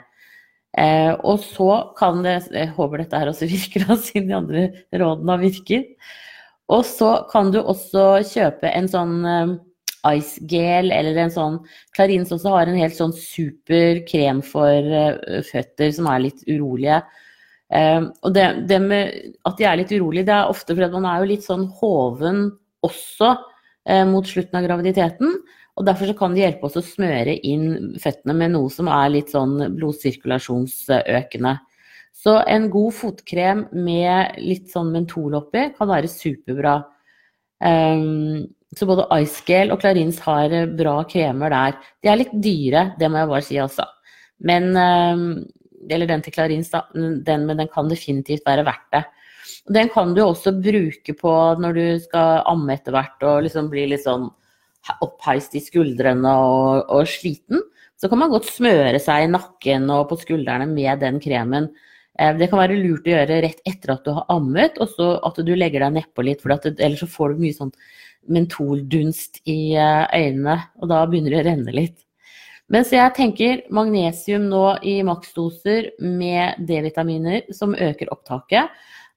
Eh, 0.77 1.13
og 1.23 1.39
så 1.39 1.93
kan 1.97 2.23
det 2.23 2.49
Jeg 2.51 2.73
håper 2.75 2.97
dette 2.97 3.19
her 3.19 3.29
også 3.29 3.45
virker, 3.55 3.85
da, 3.87 3.97
siden 3.97 4.29
de 4.29 4.35
andre 4.35 4.63
rådene 4.93 5.37
virker. 5.41 5.83
Og 6.69 6.85
så 6.85 7.27
kan 7.31 7.51
du 7.51 7.59
også 7.61 8.23
kjøpe 8.25 8.71
en 8.73 8.87
sånn 8.89 9.59
eh, 10.05 10.19
ice 10.19 10.41
gel 10.49 10.91
eller 10.93 11.17
en 11.23 11.33
sånn 11.33 11.59
Clarins 11.95 12.33
også 12.35 12.53
har 12.53 12.69
en 12.69 12.79
helt 12.79 12.97
sånn 12.97 13.13
super 13.17 14.03
krem 14.07 14.41
for 14.45 14.91
uh, 14.93 15.41
føtter 15.47 15.93
som 15.95 16.09
er 16.11 16.27
litt 16.27 16.45
urolige. 16.47 17.01
Um, 17.73 18.11
og 18.21 18.35
det, 18.35 18.45
det, 18.69 18.79
med 18.83 19.35
at 19.49 19.57
de 19.57 19.65
er 19.65 19.79
litt 19.81 19.93
urolige, 19.95 20.27
det 20.29 20.35
er 20.37 20.51
ofte 20.53 20.75
fordi 20.75 20.91
man 20.93 21.07
er 21.09 21.21
jo 21.21 21.29
litt 21.31 21.45
sånn 21.45 21.65
hoven 21.79 22.47
også 22.85 23.31
uh, 23.33 24.05
mot 24.09 24.27
slutten 24.29 24.59
av 24.59 24.67
graviditeten. 24.67 25.39
Og 25.75 25.87
derfor 25.87 26.07
så 26.07 26.15
kan 26.15 26.35
det 26.35 26.45
hjelpe 26.45 26.69
oss 26.69 26.77
å 26.79 26.85
smøre 26.85 27.35
inn 27.43 27.95
føttene 27.99 28.35
med 28.37 28.53
noe 28.53 28.71
som 28.71 28.87
er 28.87 29.09
litt 29.11 29.33
sånn 29.33 29.57
blodsirkulasjonsøkende. 29.75 31.57
Så 32.15 32.37
en 32.47 32.69
god 32.71 32.95
fotkrem 32.95 33.65
med 33.75 34.37
litt 34.39 34.69
sånn 34.71 34.93
mentol 34.93 35.35
oppi 35.41 35.67
kan 35.75 35.89
være 35.89 36.11
superbra. 36.11 36.77
Um, 37.59 38.45
så 38.75 38.87
både 38.89 39.07
Icegale 39.21 39.75
og 39.75 39.83
Clarins 39.83 40.19
har 40.25 40.53
eh, 40.53 40.69
bra 40.69 40.99
kremer 41.09 41.53
der. 41.53 41.77
De 42.03 42.11
er 42.11 42.21
litt 42.21 42.33
dyre, 42.43 42.89
det 42.99 43.09
må 43.11 43.21
jeg 43.21 43.31
bare 43.31 43.47
si 43.47 43.59
altså. 43.61 43.87
Men 44.43 44.73
ehm, 44.75 45.27
Eller 45.85 46.09
den 46.09 46.23
til 46.25 46.33
Clarins, 46.33 46.71
da. 46.73 46.81
Den, 46.95 47.45
men 47.45 47.59
den 47.59 47.69
kan 47.69 47.89
definitivt 47.91 48.45
være 48.47 48.65
verdt 48.65 48.87
det. 48.95 49.03
Den 49.69 49.89
kan 49.93 50.15
du 50.15 50.23
også 50.23 50.53
bruke 50.57 51.13
på 51.17 51.33
når 51.61 51.77
du 51.77 51.85
skal 52.01 52.41
amme 52.49 52.73
etter 52.73 52.93
hvert 52.93 53.21
og 53.25 53.43
liksom 53.45 53.69
bli 53.69 53.85
litt 53.91 54.03
sånn 54.03 54.27
oppheist 55.01 55.55
i 55.57 55.61
skuldrene 55.61 56.31
og, 56.41 56.89
og, 56.89 57.09
sliten. 57.09 57.61
Så 57.97 58.09
kan 58.09 58.21
man 58.21 58.33
godt 58.33 58.49
smøre 58.49 58.99
seg 59.01 59.25
i 59.25 59.31
nakken 59.31 59.87
og 59.93 60.09
på 60.09 60.19
skuldrene 60.21 60.67
med 60.69 61.01
den 61.01 61.21
kremen. 61.21 61.69
Eh, 62.19 62.33
det 62.37 62.49
kan 62.51 62.61
være 62.61 62.77
lurt 62.81 63.07
å 63.07 63.13
gjøre 63.13 63.41
rett 63.45 63.61
etter 63.65 63.95
at 63.95 64.05
du 64.05 64.13
har 64.17 64.25
ammet, 64.33 64.77
og 64.81 64.91
så 64.93 65.15
at 65.25 65.41
du 65.45 65.53
legger 65.55 65.85
deg 65.85 65.99
nedpå 65.99 66.25
litt, 66.25 66.43
for 66.43 66.53
ellers 66.55 67.01
så 67.05 67.09
får 67.11 67.33
du 67.33 67.45
mye 67.45 67.57
sånn 67.57 67.73
mentoldunst 68.31 69.41
i 69.49 69.75
eh, 69.77 70.03
øynene, 70.15 70.57
og 70.81 70.91
da 70.91 71.03
begynner 71.09 71.35
det 71.35 71.41
å 71.43 71.47
renne 71.49 71.75
litt. 71.75 71.97
Mens 72.73 72.89
jeg 72.93 73.13
tenker 73.13 73.61
magnesium 73.73 74.47
nå 74.49 74.63
i 74.81 74.97
maksdoser 75.05 75.91
med 76.01 76.63
D-vitaminer 76.65 77.45
som 77.53 77.75
øker 77.77 78.09
opptaket, 78.13 78.71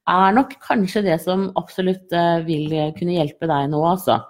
er 0.09 0.35
nok 0.37 0.55
kanskje 0.65 1.05
det 1.05 1.19
som 1.25 1.49
absolutt 1.61 2.13
eh, 2.17 2.43
vil 2.49 2.73
kunne 2.99 3.17
hjelpe 3.17 3.49
deg 3.49 3.71
nå, 3.73 3.85
altså. 3.89 4.21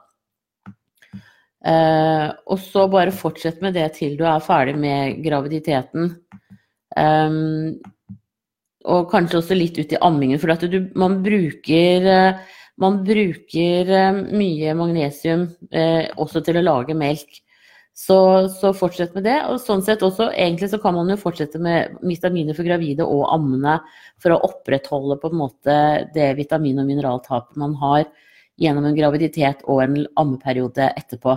Uh, 1.58 2.30
og 2.46 2.60
så 2.62 2.84
bare 2.86 3.10
fortsett 3.10 3.58
med 3.64 3.74
det 3.74 3.88
til 3.96 4.12
du 4.16 4.22
er 4.30 4.42
ferdig 4.44 4.76
med 4.78 5.18
graviditeten. 5.24 6.12
Um, 6.94 7.74
og 8.88 9.08
kanskje 9.10 9.40
også 9.40 9.56
litt 9.58 9.78
ut 9.78 9.92
i 9.92 9.98
ammingen, 10.06 10.38
for 10.40 10.54
du, 10.70 10.78
man 10.96 11.18
bruker 11.24 12.06
man 12.78 13.02
bruker 13.06 13.90
eh, 13.90 14.22
mye 14.38 14.74
magnesium 14.78 15.48
eh, 15.70 16.08
også 16.16 16.42
til 16.46 16.60
å 16.60 16.64
lage 16.64 16.96
melk. 16.98 17.42
Så, 17.98 18.46
så, 18.54 18.70
fortsett 18.78 19.16
med 19.16 19.24
det. 19.26 19.40
Og 19.50 19.58
sånn 19.58 19.82
sett 19.82 20.04
også, 20.06 20.28
egentlig 20.30 20.68
så 20.70 20.78
kan 20.78 20.94
man 20.94 21.10
jo 21.10 21.18
fortsette 21.18 21.58
med 21.58 21.96
vitaminer 22.06 22.54
for 22.54 22.68
gravide 22.68 23.02
og 23.02 23.24
ammende 23.34 23.80
for 24.22 24.36
å 24.36 24.42
opprettholde 24.46 25.18
på 25.18 25.32
en 25.32 25.40
måte 25.40 25.78
det 26.14 26.28
vitamin- 26.38 26.78
og 26.78 26.86
mineraltapet 26.86 27.58
man 27.58 27.74
har 27.82 28.04
gjennom 28.58 28.86
en 28.86 28.94
graviditet 28.94 29.64
og 29.66 29.82
en 29.82 30.04
ammeperiode 30.18 30.92
etterpå. 30.94 31.34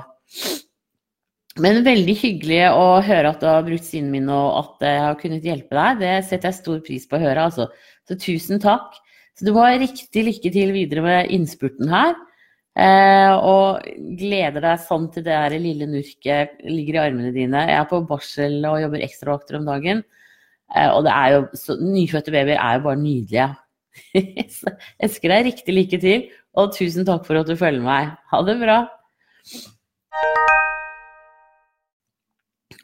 Men 1.62 1.81
veldig 1.83 2.13
hyggelig 2.21 2.62
å 2.77 2.86
høre 3.03 3.33
at 3.33 3.41
du 3.41 3.50
har 3.50 3.65
brukt 3.65 3.86
sinnet 3.86 4.13
min 4.13 4.29
og 4.31 4.60
at 4.62 4.86
jeg 4.86 5.01
har 5.03 5.17
kunnet 5.19 5.48
hjelpe 5.50 5.75
deg. 5.75 5.98
Det 6.05 6.13
setter 6.29 6.51
jeg 6.51 6.60
stor 6.62 6.83
pris 6.86 7.10
på 7.10 7.17
å 7.17 7.25
høre, 7.25 7.50
altså. 7.50 7.67
Så 8.07 8.21
tusen 8.21 8.62
takk. 8.62 9.01
Så 9.41 9.48
du 9.48 9.55
må 9.55 9.63
ha 9.65 9.74
riktig 9.74 10.21
lykke 10.21 10.50
til 10.53 10.69
videre 10.69 11.01
med 11.01 11.31
innspurten 11.33 11.89
her. 11.89 12.12
Eh, 12.77 13.31
og 13.33 13.81
gleder 14.19 14.62
deg 14.62 14.83
sånn 14.86 15.07
til 15.10 15.24
det 15.25 15.33
der 15.33 15.55
lille 15.57 15.88
nurket 15.89 16.60
ligger 16.62 17.00
i 17.00 17.00
armene 17.07 17.31
dine. 17.33 17.63
Jeg 17.65 17.79
er 17.79 17.88
på 17.89 18.03
barsel 18.05 18.60
og 18.69 18.77
jobber 18.83 19.01
ekstravakter 19.01 19.57
om 19.57 19.65
dagen. 19.65 20.03
Eh, 20.75 20.91
og 20.93 21.07
det 21.07 21.15
er 21.15 21.33
jo, 21.33 21.39
så, 21.57 21.74
nyfødte 21.81 22.36
babyer 22.36 22.53
er 22.53 22.77
jo 22.77 22.83
bare 22.86 23.00
nydelige. 23.01 23.48
jeg 24.13 24.75
ønsker 25.07 25.33
deg 25.33 25.48
riktig 25.50 25.75
lykke 25.75 26.00
til, 26.03 26.27
og 26.53 26.75
tusen 26.77 27.10
takk 27.10 27.25
for 27.25 27.41
at 27.41 27.50
du 27.50 27.57
følger 27.57 27.81
meg. 27.81 28.12
Ha 28.29 28.41
det 28.45 28.55
bra. 28.62 28.77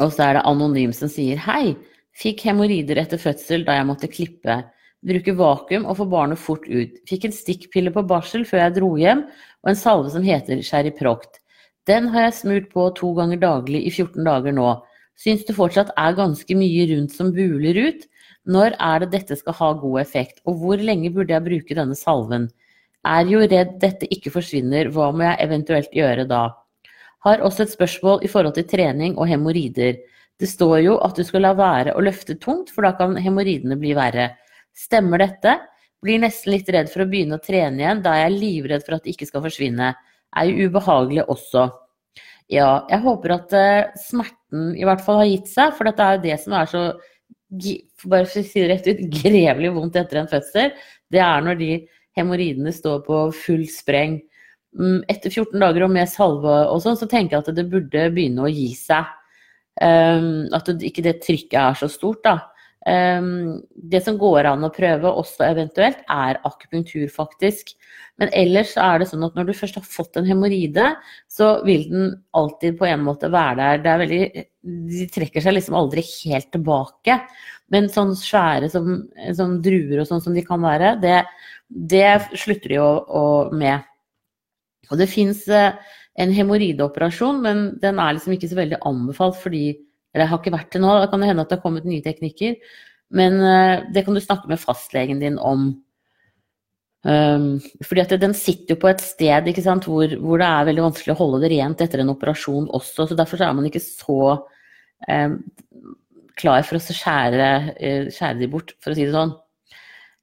Og 0.02 0.10
så 0.10 0.26
er 0.26 0.40
det 0.40 0.44
Anonym 0.50 0.90
som 0.98 1.14
sier 1.14 1.38
hei. 1.46 1.78
Fikk 2.18 2.48
hemoroider 2.50 2.98
etter 3.04 3.22
fødsel 3.22 3.62
da 3.70 3.78
jeg 3.78 3.90
måtte 3.94 4.10
klippe. 4.10 4.58
Bruke 5.06 5.34
vakuum 5.38 5.86
og 5.86 6.00
få 6.00 6.08
barnet 6.10 6.42
fort 6.42 6.66
ut. 6.66 6.96
Fikk 7.10 7.28
en 7.28 7.36
stikkpille 7.36 7.94
på 7.94 8.06
barsel 8.10 8.46
før 8.50 8.64
jeg 8.64 8.78
dro 8.80 8.96
hjem, 8.98 9.28
og 9.62 9.72
en 9.72 9.78
salve 9.78 10.10
som 10.14 10.26
heter 10.26 10.64
Cheriproct. 10.66 11.38
Den 11.88 12.10
har 12.12 12.28
jeg 12.28 12.38
smurt 12.40 12.70
på 12.74 12.90
to 12.98 13.14
ganger 13.16 13.40
daglig 13.40 13.86
i 13.86 13.92
14 13.94 14.26
dager 14.26 14.56
nå. 14.58 14.72
Syns 15.18 15.46
det 15.48 15.56
fortsatt 15.58 15.94
er 15.98 16.18
ganske 16.18 16.58
mye 16.58 16.88
rundt 16.92 17.14
som 17.16 17.30
buler 17.34 17.78
ut. 17.88 18.08
Når 18.48 18.76
er 18.80 19.04
det 19.04 19.12
dette 19.14 19.38
skal 19.38 19.56
ha 19.60 19.74
god 19.80 20.02
effekt, 20.02 20.42
og 20.48 20.62
hvor 20.62 20.80
lenge 20.80 21.12
burde 21.14 21.36
jeg 21.36 21.46
bruke 21.46 21.78
denne 21.78 21.96
salven? 22.00 22.48
Er 23.08 23.28
jo 23.30 23.42
redd 23.44 23.78
dette 23.82 24.08
ikke 24.12 24.34
forsvinner, 24.34 24.90
hva 24.92 25.12
må 25.12 25.26
jeg 25.26 25.42
eventuelt 25.46 25.94
gjøre 25.96 26.26
da? 26.28 26.44
Har 27.26 27.44
også 27.44 27.66
et 27.66 27.74
spørsmål 27.74 28.24
i 28.24 28.32
forhold 28.32 28.56
til 28.56 28.68
trening 28.68 29.18
og 29.18 29.28
hemoroider. 29.30 30.00
Det 30.40 30.50
står 30.50 30.78
jo 30.86 30.98
at 31.04 31.18
du 31.18 31.26
skal 31.28 31.44
la 31.44 31.54
være 31.58 31.96
å 31.98 32.04
løfte 32.04 32.38
tungt, 32.40 32.72
for 32.72 32.86
da 32.86 32.94
kan 33.00 33.18
hemoroidene 33.20 33.80
bli 33.80 33.96
verre. 33.98 34.30
Stemmer 34.78 35.24
dette? 35.24 35.58
Blir 36.06 36.22
nesten 36.22 36.54
litt 36.54 36.70
redd 36.74 36.92
for 36.94 37.04
å 37.04 37.10
begynne 37.10 37.40
å 37.40 37.44
trene 37.44 37.82
igjen, 37.82 38.04
da 38.06 38.14
er 38.14 38.28
jeg 38.28 38.38
livredd 38.38 38.86
for 38.86 38.98
at 38.98 39.06
det 39.06 39.16
ikke 39.16 39.28
skal 39.30 39.44
forsvinne. 39.48 39.92
Er 40.38 40.50
jo 40.50 40.70
ubehagelig 40.70 41.26
også. 41.26 41.66
Ja, 42.54 42.86
jeg 42.88 43.04
håper 43.04 43.34
at 43.36 43.56
uh, 43.58 43.96
smerten 44.00 44.72
i 44.78 44.86
hvert 44.88 45.02
fall 45.04 45.24
har 45.24 45.30
gitt 45.32 45.50
seg, 45.52 45.74
for 45.76 45.90
dette 45.90 46.04
er 46.06 46.18
jo 46.18 46.26
det 46.28 46.38
som 46.44 46.56
er 46.56 46.70
så 46.70 46.84
bare 47.48 48.28
for 48.28 48.42
å 48.42 48.46
si 48.46 48.62
det 48.62 48.70
rett 48.72 48.88
ut, 48.88 49.04
grevelig 49.24 49.74
vondt 49.76 50.00
etter 50.00 50.22
en 50.22 50.32
fødsel. 50.32 50.74
Det 51.12 51.22
er 51.24 51.44
når 51.44 51.60
de 51.60 51.72
hemoroidene 52.18 52.74
står 52.76 53.04
på 53.08 53.22
full 53.36 53.66
spreng. 53.72 54.20
Mm, 54.78 55.02
etter 55.10 55.32
14 55.32 55.60
dager 55.64 55.86
og 55.88 55.94
med 55.94 56.10
salve 56.12 56.58
og 56.70 56.82
sånn, 56.84 57.00
så 57.00 57.08
tenker 57.10 57.38
jeg 57.38 57.46
at 57.46 57.58
det 57.58 57.70
burde 57.72 58.10
begynne 58.14 58.46
å 58.46 58.52
gi 58.52 58.70
seg. 58.78 59.08
Um, 59.78 60.48
at 60.58 60.70
ikke 60.82 61.04
det 61.06 61.20
trykket 61.22 61.60
er 61.62 61.78
så 61.78 61.90
stort, 61.92 62.24
da. 62.26 62.40
Um, 62.88 63.58
det 63.76 64.00
som 64.06 64.16
går 64.20 64.48
an 64.48 64.64
å 64.64 64.72
prøve 64.72 65.10
også 65.12 65.44
eventuelt, 65.50 66.00
er 66.08 66.40
akupunktur, 66.48 67.10
faktisk. 67.12 67.74
Men 68.22 68.32
ellers 68.32 68.72
er 68.80 69.02
det 69.02 69.10
sånn 69.10 69.26
at 69.28 69.36
når 69.36 69.50
du 69.50 69.58
først 69.58 69.80
har 69.82 69.84
fått 69.86 70.16
en 70.18 70.28
hemoroide, 70.30 70.94
så 71.28 71.58
vil 71.68 71.84
den 71.92 72.14
alltid 72.38 72.78
på 72.80 72.88
en 72.88 73.04
måte 73.04 73.30
være 73.34 73.58
der. 73.60 73.84
Er 73.92 74.02
veldig, 74.06 74.46
de 74.94 75.10
trekker 75.14 75.44
seg 75.44 75.58
liksom 75.58 75.76
aldri 75.78 76.06
helt 76.06 76.50
tilbake. 76.56 77.20
Men 77.76 77.92
sånn 77.92 78.16
svære 78.16 78.72
som, 78.72 79.04
som 79.36 79.60
druer 79.64 80.00
og 80.00 80.08
sånn 80.08 80.24
som 80.24 80.38
de 80.38 80.46
kan 80.48 80.64
være, 80.64 80.96
det, 81.04 81.20
det 81.68 82.08
slutter 82.40 82.72
de 82.72 82.80
jo 82.80 82.90
med. 83.52 83.84
Og 84.88 85.02
det 85.02 85.10
fins 85.12 85.44
eh, 85.52 85.76
en 86.18 86.32
hemoroideoperasjon, 86.34 87.44
men 87.44 87.66
den 87.84 88.00
er 88.00 88.16
liksom 88.16 88.38
ikke 88.38 88.48
så 88.48 88.62
veldig 88.62 88.80
anbefalt 88.88 89.36
fordi 89.42 89.66
eller 90.18 90.32
har 90.32 90.42
ikke 90.42 90.56
vært 90.58 90.74
det 90.74 90.82
nå, 90.82 90.92
da 90.98 91.08
kan 91.12 91.22
det 91.22 91.30
hende 91.30 91.46
at 91.46 91.52
det 91.54 91.60
har 91.60 91.64
kommet 91.64 91.88
nye 91.88 92.04
teknikker. 92.04 92.58
Men 93.16 93.38
uh, 93.40 93.86
det 93.94 94.04
kan 94.04 94.18
du 94.18 94.24
snakke 94.24 94.50
med 94.52 94.60
fastlegen 94.60 95.22
din 95.24 95.38
om. 95.40 95.70
Um, 97.08 97.62
fordi 97.86 98.02
at 98.02 98.14
den 98.20 98.34
sitter 98.36 98.74
jo 98.74 98.82
på 98.82 98.90
et 98.90 99.02
sted 99.06 99.46
hvor, 99.86 100.12
hvor, 100.18 100.42
det 100.42 100.48
er 100.48 100.66
veldig 100.68 100.84
vanskelig 100.90 101.14
å 101.14 101.20
holde 101.22 101.40
det 101.44 101.52
rent 101.54 101.82
etter 101.84 102.02
en 102.04 102.12
operasjon 102.12 102.68
også. 102.74 103.08
Så 103.08 103.16
derfor 103.16 103.40
så 103.40 103.48
er 103.48 103.56
man 103.56 103.68
ikke 103.70 103.84
så 103.84 104.18
um, 105.08 105.38
klar 106.38 106.66
for 106.68 106.80
å 106.80 106.82
skjære, 106.84 107.52
uh, 107.78 108.10
skjære 108.12 108.42
de 108.42 108.50
bort, 108.52 108.74
for 108.84 108.92
å 108.92 108.98
si 108.98 109.06
det 109.06 109.16
sånn. 109.16 109.36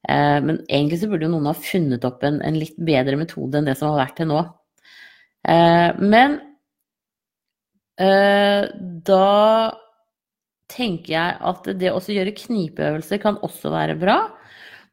Uh, 0.05 0.39
men 0.45 0.59
egentlig 0.67 0.99
så 1.01 1.09
burde 1.09 1.25
jo 1.25 1.31
noen 1.33 1.49
ha 1.49 1.55
funnet 1.57 2.05
opp 2.05 2.27
en, 2.27 2.37
en, 2.45 2.59
litt 2.61 2.77
bedre 2.77 3.17
metode 3.17 3.57
enn 3.57 3.71
det 3.71 3.77
som 3.79 3.89
har 3.93 4.03
vært 4.03 4.19
til 4.19 4.29
nå. 4.29 4.43
men 6.01 6.39
da 9.05 9.25
tenker 10.71 11.13
jeg 11.13 11.37
at 11.51 11.69
det 11.79 11.91
å 11.93 12.01
gjøre 12.01 12.35
knipeøvelser 12.37 13.21
kan 13.23 13.37
også 13.45 13.71
være 13.73 13.97
bra. 14.01 14.17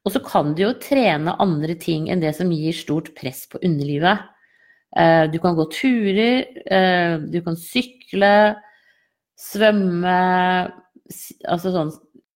Og 0.03 0.15
så 0.15 0.23
kan 0.25 0.53
du 0.57 0.65
jo 0.65 0.75
trene 0.83 1.37
andre 1.43 1.77
ting 1.79 2.09
enn 2.11 2.23
det 2.23 2.35
som 2.37 2.51
gir 2.53 2.75
stort 2.77 3.13
press 3.19 3.45
på 3.51 3.61
underlivet. 3.63 4.25
Eh, 4.99 5.25
du 5.33 5.39
kan 5.41 5.57
gå 5.57 5.69
turer, 5.73 6.45
eh, 6.67 7.19
du 7.23 7.41
kan 7.45 7.57
sykle, 7.57 8.57
svømme 9.41 10.17
Altså 11.45 11.73
sånn 11.75 11.91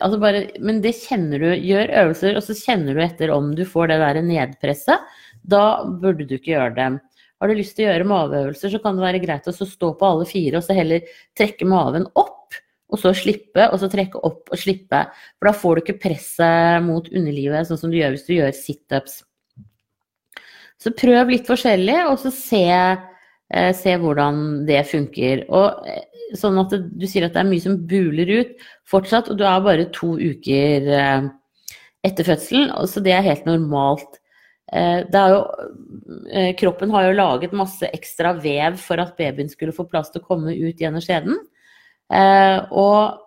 altså 0.05 0.19
bare, 0.21 0.41
Men 0.61 0.83
det 0.85 0.97
kjenner 0.99 1.41
du. 1.41 1.49
Gjør 1.55 1.93
øvelser, 2.03 2.37
og 2.37 2.45
så 2.45 2.57
kjenner 2.59 2.97
du 2.97 3.01
etter 3.01 3.33
om 3.33 3.55
du 3.57 3.65
får 3.65 3.89
det 3.89 4.01
der 4.03 4.21
nedpresset. 4.25 5.07
Da 5.47 5.85
burde 5.87 6.27
du 6.27 6.35
ikke 6.37 6.53
gjøre 6.53 6.75
dem. 6.77 6.99
Har 7.41 7.49
du 7.49 7.57
lyst 7.57 7.77
til 7.77 7.87
å 7.87 7.91
gjøre 7.91 8.09
maveøvelser, 8.09 8.73
så 8.73 8.81
kan 8.83 8.97
det 8.97 9.05
være 9.05 9.23
greit 9.25 9.49
å 9.49 9.55
stå 9.57 9.93
på 9.97 10.09
alle 10.09 10.27
fire 10.29 10.61
og 10.61 10.65
så 10.65 10.77
heller 10.77 11.05
trekke 11.37 11.69
maven 11.69 12.07
opp, 12.17 12.57
og 12.87 13.01
så 13.03 13.13
slippe, 13.17 13.67
og 13.67 13.81
så 13.83 13.89
trekke 13.91 14.21
opp 14.27 14.53
og 14.53 14.61
slippe. 14.61 15.03
For 15.37 15.49
da 15.49 15.55
får 15.57 15.77
du 15.77 15.83
ikke 15.83 16.01
presset 16.05 16.85
mot 16.87 17.09
underlivet, 17.11 17.67
sånn 17.69 17.81
som 17.81 17.93
du 17.93 17.99
gjør 17.99 18.15
hvis 18.15 18.27
du 18.29 18.35
gjør 18.37 18.53
situps. 18.57 19.21
Så 20.83 20.93
prøv 20.95 21.33
litt 21.33 21.49
forskjellig, 21.49 21.97
og 22.11 22.21
så 22.23 22.31
se, 22.35 22.67
eh, 23.51 23.73
se 23.75 23.97
hvordan 23.99 24.67
det 24.69 24.85
funker. 24.91 25.47
Og 25.49 25.89
eh, 25.89 26.05
sånn 26.39 26.61
at 26.63 26.77
du 26.77 27.09
sier 27.09 27.27
at 27.27 27.35
det 27.35 27.43
er 27.43 27.51
mye 27.51 27.65
som 27.65 27.81
buler 27.91 28.31
ut 28.43 28.69
fortsatt, 28.87 29.33
og 29.33 29.41
du 29.41 29.47
er 29.49 29.65
bare 29.65 29.89
to 29.97 30.15
uker 30.21 30.93
eh, 31.01 31.27
etter 32.07 32.29
fødselen, 32.29 32.71
så 32.87 33.03
det 33.03 33.17
er 33.17 33.27
helt 33.27 33.49
normalt. 33.49 34.21
Eh, 34.73 35.03
jo, 35.11 35.43
eh, 36.31 36.53
kroppen 36.59 36.91
har 36.91 37.07
jo 37.07 37.19
laget 37.19 37.55
masse 37.55 37.87
ekstra 37.95 38.35
vev 38.39 38.79
for 38.83 39.03
at 39.03 39.15
babyen 39.19 39.51
skulle 39.51 39.75
få 39.75 39.87
plass 39.91 40.11
til 40.11 40.23
å 40.23 40.27
komme 40.27 40.55
ut 40.55 40.83
gjennom 40.83 41.03
skjeden. 41.03 41.39
Eh, 42.13 42.59
og 42.71 43.23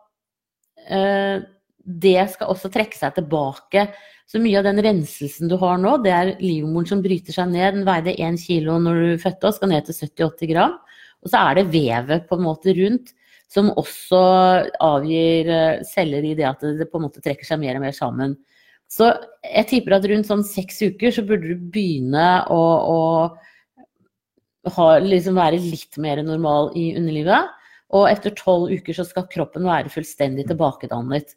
det 0.90 2.22
skal 2.34 2.50
også 2.50 2.72
trekke 2.74 2.98
seg 2.98 3.14
tilbake. 3.14 3.84
Så 4.30 4.40
mye 4.42 4.58
av 4.58 4.66
den 4.66 4.82
renselsen 4.82 5.52
du 5.52 5.54
har 5.62 5.78
nå, 5.78 6.00
det 6.02 6.14
er 6.14 6.32
livmoren 6.42 6.88
som 6.90 7.04
bryter 7.04 7.36
seg 7.36 7.52
ned. 7.52 7.78
Den 7.78 7.86
veide 7.86 8.16
1 8.16 8.40
kilo 8.42 8.80
når 8.82 9.00
du 9.04 9.22
fødte 9.22 9.52
og 9.52 9.58
skal 9.58 9.70
ned 9.70 9.86
til 9.86 10.00
70-80 10.00 10.50
gram. 10.50 10.76
Og 11.22 11.30
så 11.30 11.44
er 11.44 11.60
det 11.60 11.70
vevet 11.76 12.26
på 12.30 12.40
en 12.40 12.46
måte 12.48 12.74
rundt 12.78 13.14
som 13.50 13.72
også 13.78 14.20
avgir 14.86 15.50
celler 15.90 16.26
i 16.26 16.36
det 16.38 16.46
at 16.46 16.66
det 16.78 16.90
på 16.90 17.00
en 17.00 17.08
måte 17.08 17.22
trekker 17.26 17.48
seg 17.48 17.62
mer 17.62 17.80
og 17.80 17.86
mer 17.88 17.96
sammen. 17.98 18.36
Så 18.90 19.12
jeg 19.46 19.68
tipper 19.70 19.98
at 19.98 20.06
rundt 20.10 20.30
sånn 20.30 20.46
seks 20.46 20.82
uker 20.82 21.14
så 21.14 21.24
burde 21.26 21.54
du 21.54 21.70
begynne 21.74 22.28
å, 22.50 22.62
å 22.90 24.74
ha, 24.74 24.88
liksom 25.02 25.38
være 25.38 25.62
litt 25.62 25.98
mer 26.02 26.22
normal 26.26 26.72
i 26.78 26.92
underlivet. 26.98 27.54
Og 27.98 28.10
etter 28.10 28.36
tolv 28.38 28.70
uker 28.70 28.98
så 28.98 29.06
skal 29.08 29.30
kroppen 29.32 29.66
være 29.66 29.92
fullstendig 29.94 30.46
tilbakedannet. 30.50 31.34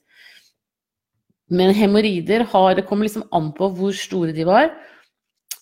Men 1.52 1.75
hemoroider 1.76 2.47
kommer 2.49 3.06
liksom 3.06 3.28
an 3.32 3.52
på 3.56 3.68
hvor 3.76 3.94
store 3.97 4.35
de 4.37 4.47
var. 4.49 4.71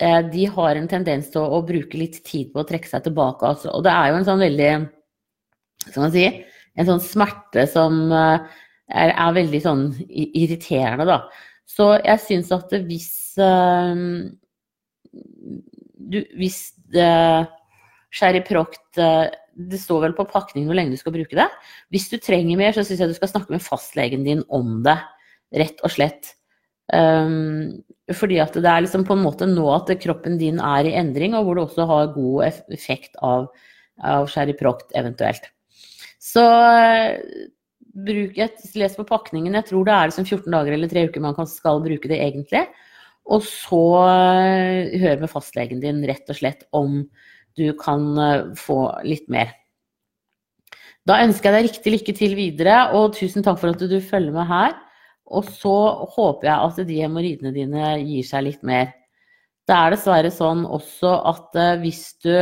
Eh, 0.01 0.21
de 0.33 0.47
har 0.49 0.79
en 0.79 0.89
tendens 0.89 1.29
til 1.33 1.43
å, 1.43 1.59
å 1.59 1.67
bruke 1.67 1.99
litt 1.99 2.23
tid 2.25 2.53
på 2.53 2.63
å 2.63 2.67
trekke 2.67 2.89
seg 2.89 3.05
tilbake. 3.05 3.47
Altså. 3.47 3.71
Og 3.75 3.85
det 3.85 3.93
er 3.93 4.11
jo 4.11 4.19
en 4.21 4.27
sånn 4.29 4.43
veldig 4.43 4.73
Skal 5.81 6.03
man 6.05 6.13
si 6.13 6.25
En 6.79 6.89
sånn 6.89 7.03
smerte 7.05 7.67
som 7.69 8.01
eh, 8.15 8.59
er, 8.91 9.13
er 9.13 9.37
veldig 9.37 9.61
sånn 9.63 9.85
irriterende, 10.09 11.07
da. 11.09 11.21
Så 11.71 11.93
jeg 12.01 12.23
syns 12.25 12.51
at 12.55 12.73
hvis 12.89 13.11
uh, 13.39 13.95
du, 15.13 16.19
Hvis 16.39 16.73
det 16.91 17.11
Sherry 18.11 18.43
Proct 18.47 18.99
uh, 18.99 19.29
Det 19.71 19.81
står 19.83 20.07
vel 20.07 20.17
på 20.17 20.29
pakningen 20.31 20.69
hvor 20.71 20.79
lenge 20.79 20.95
du 20.95 21.01
skal 21.01 21.15
bruke 21.15 21.37
det. 21.37 21.49
Hvis 21.93 22.09
du 22.13 22.17
trenger 22.23 22.61
mer, 22.61 22.73
så 22.77 22.85
syns 22.87 23.03
jeg 23.03 23.13
du 23.13 23.19
skal 23.19 23.33
snakke 23.33 23.53
med 23.53 23.65
fastlegen 23.65 24.25
din 24.27 24.45
om 24.49 24.81
det. 24.87 24.97
Rett 25.61 25.83
og 25.85 25.93
slett. 25.93 26.35
Um, 26.91 27.83
fordi 28.17 28.41
at 28.43 28.57
det 28.57 28.67
er 28.67 28.83
liksom 28.83 29.05
på 29.07 29.15
en 29.15 29.23
måte 29.23 29.47
nå 29.47 29.67
at 29.77 29.93
kroppen 30.03 30.39
din 30.41 30.59
er 30.59 30.89
i 30.89 30.97
endring, 30.99 31.37
og 31.39 31.47
hvor 31.47 31.59
det 31.59 31.65
også 31.69 31.87
har 31.91 32.13
god 32.17 32.61
effekt 32.75 33.19
av, 33.23 33.49
av 34.03 34.27
Proct 34.59 34.95
eventuelt. 34.99 35.47
Så 36.21 36.45
bruk 37.95 38.39
et, 38.39 38.63
les 38.79 38.95
på 38.97 39.07
pakningen. 39.07 39.55
Jeg 39.59 39.71
tror 39.71 39.87
det 39.87 39.95
er 39.95 40.11
liksom 40.11 40.27
14 40.27 40.51
dager 40.53 40.77
eller 40.77 40.91
tre 40.91 41.07
uker 41.09 41.23
man 41.25 41.39
skal 41.51 41.83
bruke 41.85 42.11
det 42.11 42.21
egentlig. 42.23 42.67
Og 43.31 43.45
så 43.47 43.83
uh, 44.03 44.99
hør 45.03 45.21
med 45.23 45.31
fastlegen 45.31 45.83
din 45.83 46.03
rett 46.09 46.31
og 46.31 46.39
slett 46.39 46.67
om 46.77 47.05
du 47.61 47.67
kan 47.79 48.07
uh, 48.19 48.53
få 48.59 48.83
litt 49.07 49.29
mer. 49.33 49.53
Da 51.09 51.19
ønsker 51.25 51.51
jeg 51.51 51.57
deg 51.57 51.69
riktig 51.69 51.93
lykke 51.95 52.15
til 52.17 52.39
videre, 52.39 52.79
og 52.97 53.15
tusen 53.17 53.45
takk 53.45 53.61
for 53.61 53.73
at 53.73 53.85
du 53.91 53.99
følger 54.01 54.35
med 54.35 54.49
her. 54.51 54.75
Og 55.31 55.47
så 55.47 55.77
håper 56.17 56.49
jeg 56.49 56.71
at 56.71 56.89
de 56.89 56.99
hemoroidene 57.05 57.55
dine 57.55 57.93
gir 58.03 58.27
seg 58.27 58.49
litt 58.49 58.65
mer. 58.67 58.91
Det 59.69 59.77
er 59.77 59.95
dessverre 59.95 60.33
sånn 60.35 60.65
også 60.67 61.15
at 61.31 61.61
uh, 61.61 61.77
hvis 61.85 62.05
du 62.25 62.35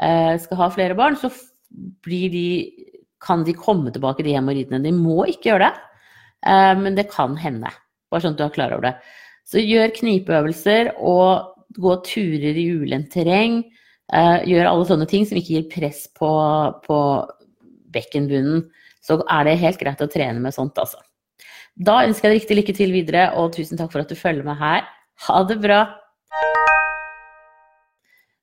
skal 0.00 0.56
ha 0.60 0.68
flere 0.70 0.94
barn, 0.94 1.16
så 1.18 1.28
de 2.06 2.44
kan 3.20 3.44
de 3.44 3.54
komme 3.56 3.92
tilbake, 3.92 4.24
de 4.24 4.34
hemoroidene. 4.34 4.82
De 4.84 4.92
må 4.96 5.24
ikke 5.28 5.52
gjøre 5.52 5.68
det, 5.68 5.88
eh, 6.48 6.74
men 6.80 6.96
det 6.96 7.10
kan 7.12 7.36
hende. 7.36 7.70
Bare 8.10 8.24
sånn 8.24 8.36
at 8.36 8.40
du 8.40 8.46
er 8.46 8.54
klar 8.54 8.74
over 8.74 8.88
det. 8.88 8.94
Så 9.46 9.62
gjør 9.62 9.94
knipeøvelser 9.96 10.94
og 10.96 11.59
gå 11.76 11.94
turer 12.06 12.58
i 12.58 12.66
ulendt 12.80 13.12
terreng. 13.14 13.60
Eh, 14.10 14.38
gjøre 14.50 14.70
alle 14.70 14.88
sånne 14.88 15.06
ting 15.10 15.26
som 15.28 15.38
ikke 15.38 15.54
gir 15.54 15.68
press 15.70 16.06
på, 16.18 16.30
på 16.86 16.98
bekkenbunnen. 17.94 18.66
Så 19.04 19.20
er 19.22 19.46
det 19.46 19.60
helt 19.62 19.80
greit 19.80 20.02
å 20.02 20.10
trene 20.10 20.42
med 20.42 20.54
sånt, 20.56 20.78
altså. 20.78 21.00
Da 21.80 22.02
ønsker 22.04 22.28
jeg 22.28 22.34
deg 22.34 22.40
riktig 22.42 22.56
lykke 22.58 22.76
til 22.76 22.94
videre, 22.94 23.28
og 23.38 23.54
tusen 23.54 23.78
takk 23.78 23.92
for 23.94 24.02
at 24.02 24.10
du 24.10 24.18
følger 24.18 24.44
med 24.44 24.58
her. 24.60 24.84
Ha 25.26 25.42
det 25.48 25.60
bra! 25.62 25.84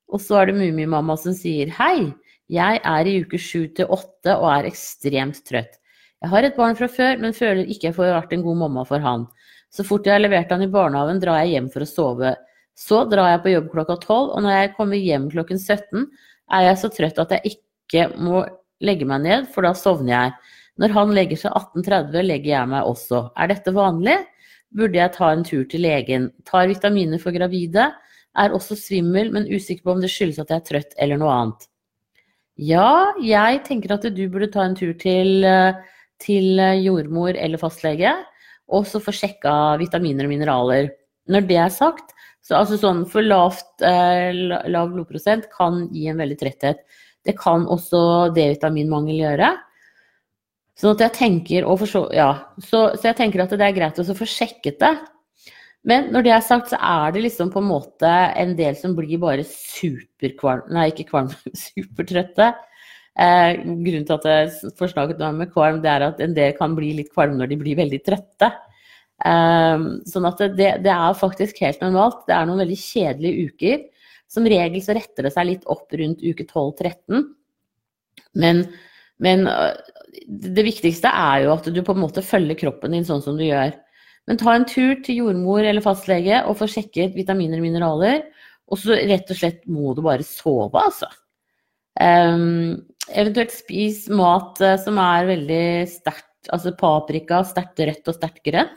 Og 0.08 0.24
så 0.24 0.40
er 0.40 0.50
det 0.50 0.56
Mummimamma 0.58 1.18
som 1.20 1.36
sier 1.36 1.70
hei. 1.78 2.08
Jeg 2.48 2.80
er 2.80 3.10
i 3.10 3.18
uke 3.26 3.40
sju 3.42 3.68
til 3.76 3.92
åtte 3.92 4.38
og 4.40 4.48
er 4.54 4.70
ekstremt 4.70 5.42
trøtt. 5.46 5.76
Jeg 6.24 6.32
har 6.32 6.48
et 6.48 6.56
barn 6.58 6.78
fra 6.80 6.88
før, 6.90 7.20
men 7.22 7.36
føler 7.36 7.68
ikke 7.68 7.90
jeg 7.90 7.98
får 7.98 8.14
vært 8.16 8.32
en 8.34 8.46
god 8.46 8.62
mamma 8.64 8.86
for 8.88 9.04
han. 9.04 9.28
Så 9.70 9.84
fort 9.86 10.08
jeg 10.08 10.16
har 10.16 10.24
levert 10.24 10.50
han 10.54 10.64
i 10.64 10.72
barnehagen, 10.72 11.20
drar 11.22 11.44
jeg 11.44 11.58
hjem 11.58 11.68
for 11.74 11.84
å 11.84 11.90
sove. 11.90 12.32
Så 12.78 13.02
drar 13.10 13.32
jeg 13.32 13.44
på 13.44 13.54
jobb 13.56 13.72
klokka 13.74 13.98
tolv, 14.04 14.36
og 14.36 14.44
når 14.46 14.54
jeg 14.54 14.74
kommer 14.78 15.02
hjem 15.02 15.28
klokken 15.34 15.58
17, 15.58 16.06
er 16.54 16.68
jeg 16.70 16.80
så 16.84 16.92
trøtt 16.94 17.22
at 17.24 17.34
jeg 17.36 17.56
ikke 17.56 18.08
må 18.22 18.44
legge 18.86 19.08
meg 19.10 19.24
ned, 19.26 19.48
for 19.54 19.66
da 19.66 19.74
sovner 19.76 20.14
jeg. 20.14 20.34
Når 20.78 20.94
han 20.94 21.14
legger 21.18 21.40
seg 21.42 21.56
18.30, 21.58 22.28
legger 22.28 22.52
jeg 22.52 22.70
meg 22.70 22.90
også. 22.90 23.24
Er 23.34 23.50
dette 23.50 23.74
vanlig? 23.74 24.20
Burde 24.78 25.00
jeg 25.00 25.14
ta 25.16 25.32
en 25.34 25.46
tur 25.48 25.64
til 25.72 25.82
legen? 25.88 26.30
Tar 26.46 26.68
vitaminer 26.70 27.22
for 27.22 27.34
gravide? 27.34 27.90
Er 28.38 28.54
også 28.54 28.78
svimmel, 28.78 29.32
men 29.34 29.50
usikker 29.50 29.82
på 29.88 29.96
om 29.96 30.04
det 30.04 30.12
skyldes 30.14 30.38
at 30.44 30.54
jeg 30.54 30.62
er 30.62 30.68
trøtt 30.68 30.94
eller 31.02 31.18
noe 31.18 31.34
annet. 31.34 31.66
Ja, 32.62 33.14
jeg 33.22 33.64
tenker 33.66 33.96
at 33.96 34.06
du 34.14 34.24
burde 34.30 34.52
ta 34.54 34.66
en 34.66 34.78
tur 34.78 34.94
til, 35.02 35.46
til 36.22 36.62
jordmor 36.84 37.34
eller 37.34 37.62
fastlege, 37.62 38.14
og 38.70 38.86
så 38.90 39.02
få 39.02 39.14
sjekka 39.16 39.78
vitaminer 39.82 40.30
og 40.30 40.34
mineraler. 40.34 40.92
Når 41.32 41.50
det 41.50 41.60
er 41.64 41.74
sagt, 41.74 42.14
så 42.48 42.56
altså 42.62 42.78
sånn 42.80 43.02
for 43.12 43.26
lavt, 43.26 43.82
eh, 43.84 44.32
lav 44.72 44.94
blodprosent 44.94 45.50
kan 45.52 45.84
gi 45.92 46.06
en 46.08 46.22
veldig 46.22 46.38
tretthet. 46.40 46.86
Det 47.28 47.36
kan 47.36 47.66
også 47.68 48.32
D-vitaminmangel 48.36 49.20
gjøre. 49.20 49.50
Sånn 50.78 50.94
at 50.94 51.04
jeg 51.04 51.16
tenker, 51.18 51.68
så, 51.90 52.06
ja, 52.16 52.30
så, 52.62 52.86
så 52.96 53.10
jeg 53.10 53.18
tenker 53.20 53.44
at 53.44 53.56
det 53.58 53.66
er 53.66 53.76
greit 53.76 54.00
å 54.00 54.16
få 54.16 54.28
sjekket 54.30 54.80
det. 54.80 54.94
Men 55.88 56.08
når 56.14 56.24
det 56.24 56.34
er 56.36 56.46
sagt, 56.46 56.72
så 56.72 56.80
er 56.80 57.12
det 57.16 57.26
liksom 57.26 57.52
på 57.52 57.60
en 57.64 57.70
måte 57.70 58.12
en 58.40 58.54
del 58.56 58.78
som 58.80 58.96
blir 58.96 59.20
bare 59.22 59.46
superkvalm 59.48 60.68
Nei, 60.76 60.90
ikke 60.92 61.08
kvalm, 61.12 61.32
supertrøtte. 61.66 62.52
Eh, 63.18 63.60
grunnen 63.64 64.06
til 64.08 64.18
at 64.20 64.28
jeg 64.30 64.74
forslaget 64.78 65.24
med 65.36 65.52
kvalm, 65.52 65.82
det 65.84 65.92
er 65.92 66.08
at 66.12 66.24
en 66.24 66.36
del 66.38 66.56
kan 66.56 66.76
bli 66.78 66.94
litt 67.00 67.12
kvalm 67.12 67.36
når 67.40 67.52
de 67.52 67.60
blir 67.60 67.80
veldig 67.80 68.02
trøtte. 68.06 68.52
Eh, 69.26 69.86
sånn 70.12 70.28
at 70.30 70.44
det, 70.58 70.72
det, 70.86 70.94
er 70.94 71.18
faktisk 71.18 71.62
helt 71.66 71.82
normalt. 71.86 72.26
Det 72.28 72.36
er 72.38 72.50
noen 72.50 72.64
veldig 72.66 72.80
kjedelige 72.82 73.52
uker. 73.52 73.86
Som 74.28 74.48
regel 74.50 74.84
så 74.84 74.96
retter 74.98 75.28
det 75.28 75.34
seg 75.36 75.50
litt 75.50 75.68
opp 75.72 75.94
rundt 75.96 76.24
uke 76.24 76.46
12-13. 76.46 77.28
Men, 78.38 78.64
men 79.24 79.48
eh, 79.48 79.74
det 80.28 80.66
viktigste 80.68 81.12
er 81.12 81.46
jo 81.46 81.54
at 81.56 81.70
du 81.72 81.82
på 81.86 81.96
en 81.96 82.04
måte 82.04 82.26
følger 82.26 82.60
kroppen 82.60 82.96
din 82.96 83.08
sånn 83.08 83.24
som 83.24 83.38
du 83.40 83.46
gjør. 83.48 83.76
Men 84.28 84.40
ta 84.42 84.54
en 84.58 84.68
tur 84.68 84.98
til 85.06 85.22
jordmor 85.24 85.64
eller 85.64 85.84
fastlege 85.84 86.42
og 86.50 86.58
få 86.60 86.68
sjekket 86.70 87.16
vitaminer 87.16 87.62
og 87.62 87.68
mineraler. 87.70 88.26
Og 88.68 88.82
så 88.82 88.98
rett 89.00 89.30
og 89.32 89.40
slett 89.40 89.62
må 89.72 89.94
du 89.96 90.04
bare 90.04 90.26
sove, 90.28 90.82
altså. 90.82 91.08
Um, 91.98 92.84
eventuelt 93.10 93.54
spis 93.56 94.04
mat 94.14 94.60
uh, 94.62 94.76
som 94.82 95.00
er 95.02 95.30
veldig 95.32 95.64
sterkt, 95.90 96.50
altså 96.54 96.76
paprika, 96.78 97.40
sterkt 97.48 97.80
rødt 97.80 98.12
og 98.12 98.18
sterkt 98.20 98.44
grønt. 98.46 98.76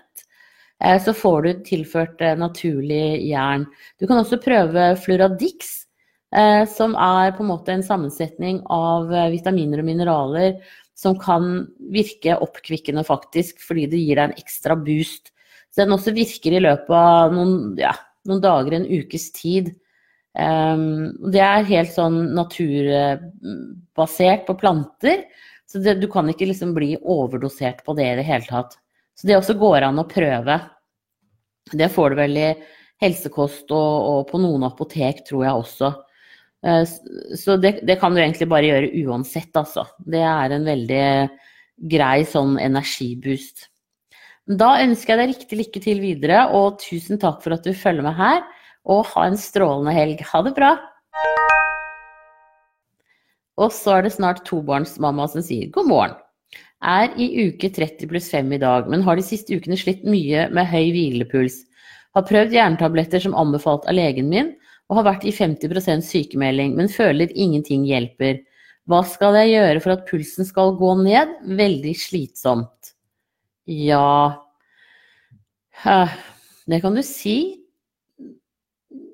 Uh, 0.81 0.97
så 1.03 1.15
får 1.17 1.43
du 1.43 1.65
tilført 1.69 2.23
uh, 2.25 2.39
naturlig 2.41 3.21
jern. 3.29 3.67
Du 4.01 4.07
kan 4.07 4.23
også 4.23 4.41
prøve 4.43 4.95
Fluradix, 5.03 5.77
som 6.71 6.93
er 6.95 7.33
på 7.35 7.43
en 7.43 7.49
måte 7.49 7.73
en 7.75 7.83
sammensetning 7.83 8.61
av 8.71 9.09
vitaminer 9.33 9.81
og 9.83 9.87
mineraler 9.89 10.61
som 10.95 11.17
kan 11.19 11.65
virke 11.91 12.37
oppkvikkende, 12.39 13.03
faktisk, 13.03 13.59
fordi 13.67 13.89
det 13.91 13.99
gir 13.99 14.21
deg 14.21 14.29
en 14.29 14.39
ekstra 14.39 14.77
boost 14.79 15.33
så 15.71 15.85
den 15.85 15.95
også 15.95 16.11
virker 16.15 16.57
i 16.57 16.61
løpet 16.63 16.97
av 16.97 17.35
noen, 17.35 17.77
ja, 17.79 17.93
noen 18.29 18.41
dager, 18.43 18.73
en 18.77 18.91
ukes 18.91 19.33
tid. 19.37 19.71
Um, 20.35 21.13
det 21.31 21.43
er 21.43 21.71
helt 21.71 21.93
sånn 21.95 22.35
naturbasert 22.37 24.47
på 24.49 24.55
planter, 24.59 25.25
så 25.71 25.79
det, 25.83 26.01
du 26.03 26.09
kan 26.11 26.29
ikke 26.31 26.47
liksom 26.51 26.75
bli 26.75 26.97
overdosert 26.99 27.85
på 27.87 27.95
det 27.99 28.09
i 28.11 28.17
det 28.19 28.27
hele 28.27 28.47
tatt. 28.49 28.79
Så 29.21 29.29
det 29.29 29.37
også 29.37 29.59
går 29.61 29.85
an 29.85 30.01
å 30.01 30.09
prøve. 30.09 30.57
Det 31.77 31.91
får 31.93 32.13
du 32.13 32.21
vel 32.23 32.39
i 32.41 32.51
helsekost 33.01 33.69
og, 33.69 34.07
og 34.13 34.23
på 34.31 34.41
noen 34.41 34.65
apotek, 34.65 35.21
tror 35.27 35.45
jeg 35.45 35.65
også. 35.65 35.91
Eh, 36.65 36.85
så 37.37 37.57
det, 37.61 37.81
det, 37.89 37.99
kan 38.01 38.17
du 38.17 38.23
egentlig 38.23 38.49
bare 38.49 38.71
gjøre 38.71 38.93
uansett, 39.05 39.53
altså. 39.61 39.85
Det 40.01 40.23
er 40.25 40.57
en 40.57 40.65
veldig 40.69 41.05
grei 41.91 42.25
sånn 42.29 42.57
energiboost. 42.61 43.69
Da 44.51 44.73
ønsker 44.83 45.15
jeg 45.15 45.21
deg 45.21 45.35
riktig 45.35 45.61
lykke 45.61 45.85
til 45.85 46.01
videre, 46.03 46.47
og 46.57 46.81
tusen 46.83 47.21
takk 47.21 47.45
for 47.45 47.55
at 47.57 47.69
du 47.69 47.77
følger 47.77 48.09
med 48.09 48.17
her. 48.17 48.41
Og 48.89 49.05
ha 49.13 49.27
en 49.29 49.37
strålende 49.37 49.93
helg. 49.93 50.25
Ha 50.33 50.41
det 50.47 50.55
bra! 50.57 50.73
Og 53.61 53.69
så 53.77 53.99
er 53.99 54.07
det 54.07 54.15
snart 54.17 54.41
tobarnsmamma 54.49 55.29
som 55.29 55.45
sier 55.45 55.69
god 55.75 55.89
morgen. 55.93 56.19
Er 56.81 57.13
i 57.21 57.27
uke 57.51 57.69
30 57.69 58.09
pluss 58.09 58.31
5 58.33 58.55
i 58.57 58.61
dag, 58.63 58.87
men 58.89 59.03
har 59.05 59.19
de 59.19 59.25
siste 59.25 59.53
ukene 59.53 59.77
slitt 59.77 60.01
mye 60.09 60.47
med 60.49 60.69
høy 60.71 60.93
hvilepuls. 60.95 61.59
Har 62.17 62.25
prøvd 62.27 62.57
jernetabletter 62.57 63.21
som 63.23 63.37
anbefalt 63.37 63.85
av 63.85 63.99
legen 63.99 64.31
min, 64.33 64.55
og 64.89 65.01
har 65.01 65.11
vært 65.13 65.27
i 65.29 65.35
50% 65.35 66.03
sykemelding, 66.03 66.73
men 66.79 66.89
føler 66.91 67.31
ingenting 67.37 67.85
hjelper. 67.87 68.41
Hva 68.91 69.05
skal 69.07 69.37
jeg 69.39 69.53
gjøre 69.53 69.83
for 69.85 69.95
at 69.95 70.07
pulsen 70.09 70.49
skal 70.49 70.73
gå 70.81 70.95
ned? 71.05 71.37
Veldig 71.61 71.93
slitsomt. 72.01 72.95
Ja 73.71 74.41
Det 76.67 76.81
kan 76.83 76.97
du 76.97 77.03
si. 77.07 77.61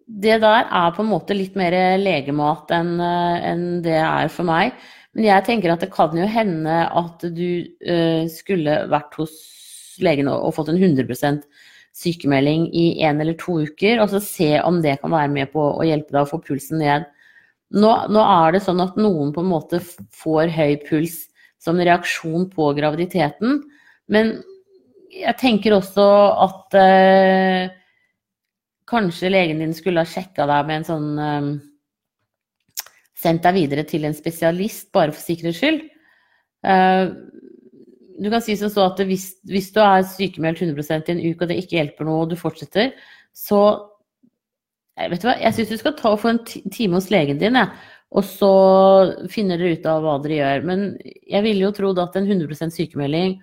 Det 0.06 0.38
der 0.40 0.64
er 0.64 0.94
på 0.96 1.02
en 1.02 1.10
måte 1.10 1.36
litt 1.36 1.58
mer 1.58 1.74
legemat 2.00 2.70
enn 2.72 3.82
det 3.84 3.98
er 4.00 4.30
for 4.32 4.48
meg. 4.48 4.72
Men 5.16 5.24
jeg 5.30 5.46
tenker 5.46 5.72
at 5.72 5.80
det 5.80 5.92
kan 5.94 6.16
jo 6.16 6.26
hende 6.28 6.80
at 6.92 7.22
du 7.32 7.48
uh, 7.88 8.26
skulle 8.28 8.82
vært 8.92 9.16
hos 9.16 9.36
legen 10.04 10.28
og, 10.28 10.42
og 10.44 10.56
fått 10.58 10.68
en 10.74 10.80
100% 10.80 11.46
sykemelding 11.96 12.66
i 12.76 12.86
én 13.06 13.22
eller 13.22 13.36
to 13.40 13.62
uker, 13.64 14.02
og 14.02 14.10
så 14.12 14.20
se 14.20 14.50
om 14.60 14.82
det 14.84 14.98
kan 15.00 15.14
være 15.14 15.32
med 15.32 15.52
på 15.54 15.62
å 15.72 15.86
hjelpe 15.86 16.12
deg 16.12 16.26
å 16.26 16.28
få 16.28 16.42
pulsen 16.44 16.82
ned. 16.84 17.06
Nå, 17.72 17.92
nå, 18.12 18.20
er 18.20 18.52
det 18.54 18.62
sånn 18.66 18.82
at 18.84 18.98
noen 19.00 19.32
på 19.34 19.42
en 19.42 19.48
måte 19.50 19.80
får 19.80 20.52
høy 20.52 20.76
puls 20.84 21.24
som 21.62 21.80
reaksjon 21.80 22.50
på 22.52 22.68
graviditeten, 22.76 23.62
men 24.12 24.36
jeg 25.16 25.38
tenker 25.40 25.74
også 25.74 26.04
at 26.44 26.76
eh, 26.78 27.72
kanskje 28.90 29.32
legen 29.32 29.64
din 29.64 29.72
skulle 29.74 30.04
ha 30.04 30.08
sjekka 30.08 30.44
deg 30.50 30.68
med 30.68 30.82
en 30.82 30.88
sånn 30.90 31.08
eh, 31.24 31.48
Sendt 33.16 33.46
deg 33.46 33.56
videre 33.56 33.86
til 33.88 34.04
en 34.04 34.16
spesialist, 34.16 34.90
bare 34.94 35.14
for 35.14 35.24
sikkerhets 35.24 35.60
skyld. 35.62 35.82
Eh, 36.66 37.04
du 38.16 38.30
kan 38.32 38.44
si 38.44 38.56
som 38.56 38.72
så 38.72 38.86
at 38.90 39.00
hvis, 39.08 39.28
hvis 39.48 39.70
du 39.74 39.80
er 39.84 40.06
sykemeldt 40.08 40.62
100% 40.64 41.10
i 41.10 41.14
en 41.14 41.22
uke, 41.24 41.44
og 41.44 41.50
det 41.50 41.58
ikke 41.60 41.78
hjelper 41.78 42.08
noe, 42.08 42.24
og 42.24 42.32
du 42.32 42.36
fortsetter, 42.40 42.94
så 43.36 43.60
vet 44.96 45.20
du 45.20 45.28
hva, 45.28 45.36
Jeg 45.42 45.56
syns 45.56 45.74
du 45.74 45.76
skal 45.80 45.96
ta 45.98 46.14
og 46.14 46.22
få 46.22 46.32
en 46.32 46.42
time 46.46 46.96
hos 46.96 47.10
legen 47.12 47.40
din, 47.40 47.58
jeg. 47.60 47.92
Og 48.16 48.24
så 48.24 48.50
finner 49.32 49.58
dere 49.60 49.76
ut 49.76 49.86
av 49.90 50.04
hva 50.04 50.16
dere 50.22 50.38
gjør. 50.38 50.66
Men 50.68 50.84
jeg 51.26 51.44
ville 51.44 51.66
jo 51.66 51.74
trodd 51.74 52.00
at 52.00 52.16
en 52.16 52.28
100% 52.28 52.72
sykemelding 52.72 53.36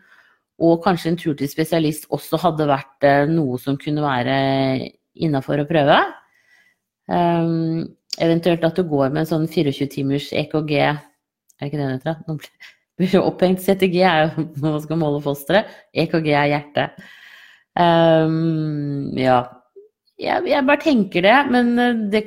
og 0.63 0.83
kanskje 0.86 1.12
en 1.12 1.19
tur 1.19 1.36
til 1.38 1.49
spesialist 1.49 2.07
også 2.13 2.39
hadde 2.41 2.69
vært 2.69 3.05
eh, 3.09 3.25
noe 3.29 3.57
som 3.62 3.77
kunne 3.81 4.05
være 4.05 4.38
innafor 5.13 5.62
å 5.62 5.67
prøve. 5.69 5.97
Eventuelt 8.21 8.63
at 8.67 8.78
du 8.78 8.84
går 8.88 9.12
med 9.13 9.23
en 9.23 9.32
sånn 9.32 9.49
24 9.49 9.89
timers 9.93 10.30
EKG 10.36 10.73
Er 10.82 11.02
det 11.62 11.69
ikke 11.69 11.80
det 11.80 11.89
det 11.89 12.13
heter? 12.13 13.23
Opphengt 13.23 13.63
CTG 13.63 13.97
er 14.06 14.28
jo 14.28 14.45
når 14.62 14.69
man 14.78 14.84
skal 14.84 15.02
måle 15.02 15.23
fosteret. 15.23 15.71
EKG 15.97 16.30
er 16.30 16.52
hjertet. 16.52 17.04
Um, 17.73 19.10
ja. 19.17 19.41
Jeg, 20.21 20.45
jeg, 20.45 20.65
bare 20.67 20.84
tenker 20.84 21.26
det, 21.26 21.38
men 21.52 21.73
eh, 21.82 22.02
det, 22.13 22.21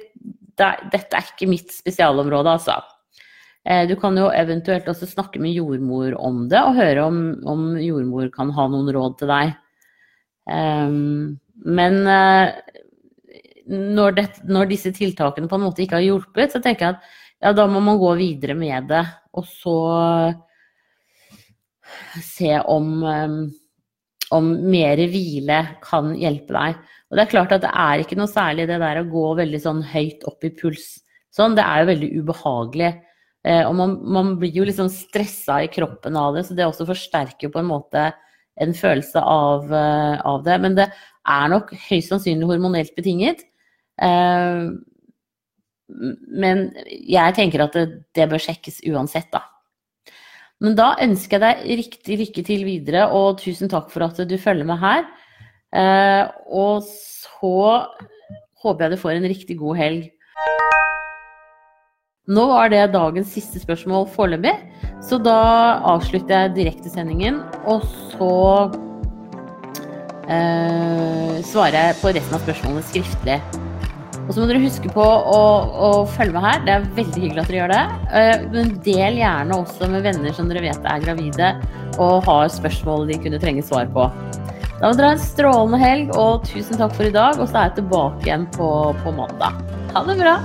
det, 0.58 0.70
dette 0.90 1.16
er 1.16 1.28
ikke 1.30 1.48
mitt 1.48 1.70
spesialområde, 1.70 2.56
altså. 2.58 2.80
Eh, 3.66 3.86
du 3.88 3.94
kan 3.98 4.18
jo 4.18 4.26
eventuelt 4.34 4.88
også 4.90 5.08
snakke 5.10 5.40
med 5.42 5.54
jordmor 5.54 6.14
om 6.18 6.44
det, 6.50 6.60
og 6.60 6.76
høre 6.78 7.06
om, 7.06 7.20
om 7.46 7.64
jordmor 7.82 8.28
kan 8.34 8.50
ha 8.54 8.66
noen 8.72 8.90
råd 8.94 9.16
til 9.22 9.30
deg. 9.30 9.54
Um, 10.46 11.38
men 11.66 12.02
uh, 12.06 12.52
når, 13.66 14.16
det, 14.16 14.26
når, 14.46 14.68
disse 14.70 14.92
tiltakene 14.94 15.50
på 15.50 15.58
en 15.58 15.64
måte 15.66 15.82
ikke 15.84 15.98
har 15.98 16.06
hjulpet, 16.06 16.54
så 16.54 16.62
tenker 16.62 16.86
jeg 16.86 16.96
at 16.96 17.14
ja, 17.42 17.52
da 17.56 17.66
må 17.68 17.82
man 17.84 18.00
gå 18.00 18.12
videre 18.18 18.56
med 18.58 18.88
det. 18.90 19.02
Og 19.36 19.46
så 19.50 19.78
se 22.24 22.52
om, 22.72 22.92
um, 23.04 23.40
om 24.34 24.52
mer 24.70 25.00
hvile 25.10 25.62
kan 25.84 26.14
hjelpe 26.18 26.54
deg. 26.56 26.78
Og 27.06 27.18
det 27.18 27.24
er 27.24 27.32
klart 27.32 27.54
at 27.54 27.64
det 27.64 27.72
er 27.72 28.02
ikke 28.02 28.18
noe 28.18 28.30
særlig 28.30 28.66
det 28.70 28.78
der 28.82 29.02
å 29.02 29.08
gå 29.10 29.26
veldig 29.38 29.60
sånn 29.62 29.82
høyt 29.92 30.24
opp 30.28 30.46
i 30.46 30.52
puls. 30.56 30.96
Sånn, 31.34 31.56
det 31.58 31.66
er 31.66 31.82
jo 31.82 31.90
veldig 31.90 32.12
ubehagelig. 32.22 32.92
Eh, 33.46 33.62
og 33.62 33.74
man, 33.78 33.98
man, 34.02 34.32
blir 34.40 34.56
jo 34.56 34.66
liksom 34.66 34.88
stressa 34.90 35.60
i 35.62 35.70
kroppen 35.70 36.16
av 36.18 36.34
det, 36.34 36.46
så 36.48 36.56
det 36.56 36.66
også 36.66 36.88
forsterker 36.88 37.46
jo 37.46 37.52
på 37.54 37.62
en 37.62 37.70
måte 37.70 38.08
en 38.62 38.72
følelse 38.74 39.20
av, 39.20 39.68
uh, 39.68 40.16
av 40.26 40.40
det. 40.46 40.56
Men 40.64 40.78
det 40.78 40.88
er 40.88 41.52
nok 41.52 41.74
høyst 41.90 42.10
sannsynlig 42.10 42.48
hormonelt 42.48 42.94
betinget. 42.96 43.44
Uh, 43.96 44.76
men 45.88 46.66
jeg 46.88 47.36
tenker 47.36 47.62
at 47.64 47.76
det, 47.76 47.86
det 48.16 48.26
bør 48.30 48.42
sjekkes 48.42 48.82
uansett, 48.90 49.30
da. 49.32 49.44
Men 50.64 50.76
da 50.76 50.94
ønsker 51.04 51.36
jeg 51.36 51.44
deg 51.44 51.80
riktig 51.82 52.18
lykke 52.22 52.44
til 52.46 52.64
videre, 52.66 53.06
og 53.12 53.40
tusen 53.42 53.70
takk 53.70 53.90
for 53.92 54.06
at 54.06 54.20
du 54.28 54.36
følger 54.40 54.68
med 54.68 54.80
her. 54.80 55.04
Eh, 55.76 56.22
og 56.48 56.84
så 56.86 57.86
håper 58.62 58.86
jeg 58.86 58.94
du 58.94 59.02
får 59.02 59.18
en 59.18 59.28
riktig 59.28 59.58
god 59.60 59.80
helg. 59.82 60.06
Nå 62.26 62.46
var 62.50 62.72
det 62.72 62.88
dagens 62.90 63.28
siste 63.36 63.60
spørsmål 63.62 64.08
foreløpig, 64.16 64.56
så 65.04 65.20
da 65.22 65.36
avslutter 65.92 66.46
jeg 66.46 66.56
direktesendingen. 66.56 67.38
Og 67.68 67.84
så 68.16 68.32
eh, 70.26 71.38
svarer 71.52 71.78
jeg 71.92 72.00
på 72.00 72.16
resten 72.16 72.40
av 72.40 72.48
spørsmålene 72.48 72.88
skriftlig. 72.88 73.40
Og 74.26 74.34
så 74.34 74.42
må 74.42 74.48
dere 74.50 74.62
huske 74.64 74.90
på 74.90 75.02
å, 75.02 75.40
å, 75.86 75.90
følge 76.16 76.34
med 76.34 76.42
her. 76.42 76.62
Det 76.66 76.74
er 76.74 76.88
veldig 76.96 77.22
hyggelig 77.22 77.42
at 77.42 77.50
dere 77.50 77.60
gjør 77.60 77.74
det. 77.74 77.82
Eh, 78.20 78.46
men 78.54 78.72
del 78.86 79.20
gjerne 79.20 79.60
også 79.62 79.90
med 79.92 80.06
venner 80.06 80.34
som 80.34 80.50
dere 80.50 80.64
vet 80.66 80.90
er 80.90 81.04
gravide 81.04 81.52
og 82.02 82.26
har 82.26 82.50
spørsmål 82.52 83.06
de 83.08 83.20
kunne 83.22 83.40
trenge 83.42 83.64
svar 83.64 83.86
på. 83.94 84.08
Da 84.76 84.90
må 84.90 84.96
dere 84.98 85.14
ha 85.14 85.16
en 85.16 85.22
strålende 85.22 85.80
helg, 85.80 86.10
og 86.18 86.44
tusen 86.50 86.76
takk 86.80 86.92
for 86.98 87.08
i 87.08 87.14
dag. 87.14 87.38
Og 87.38 87.48
så 87.48 87.62
er 87.62 87.70
jeg 87.70 87.78
tilbake 87.80 88.26
igjen 88.26 88.48
på, 88.58 88.70
på 89.04 89.14
mandag. 89.16 89.62
Ha 89.94 90.02
det 90.10 90.18
bra. 90.20 90.40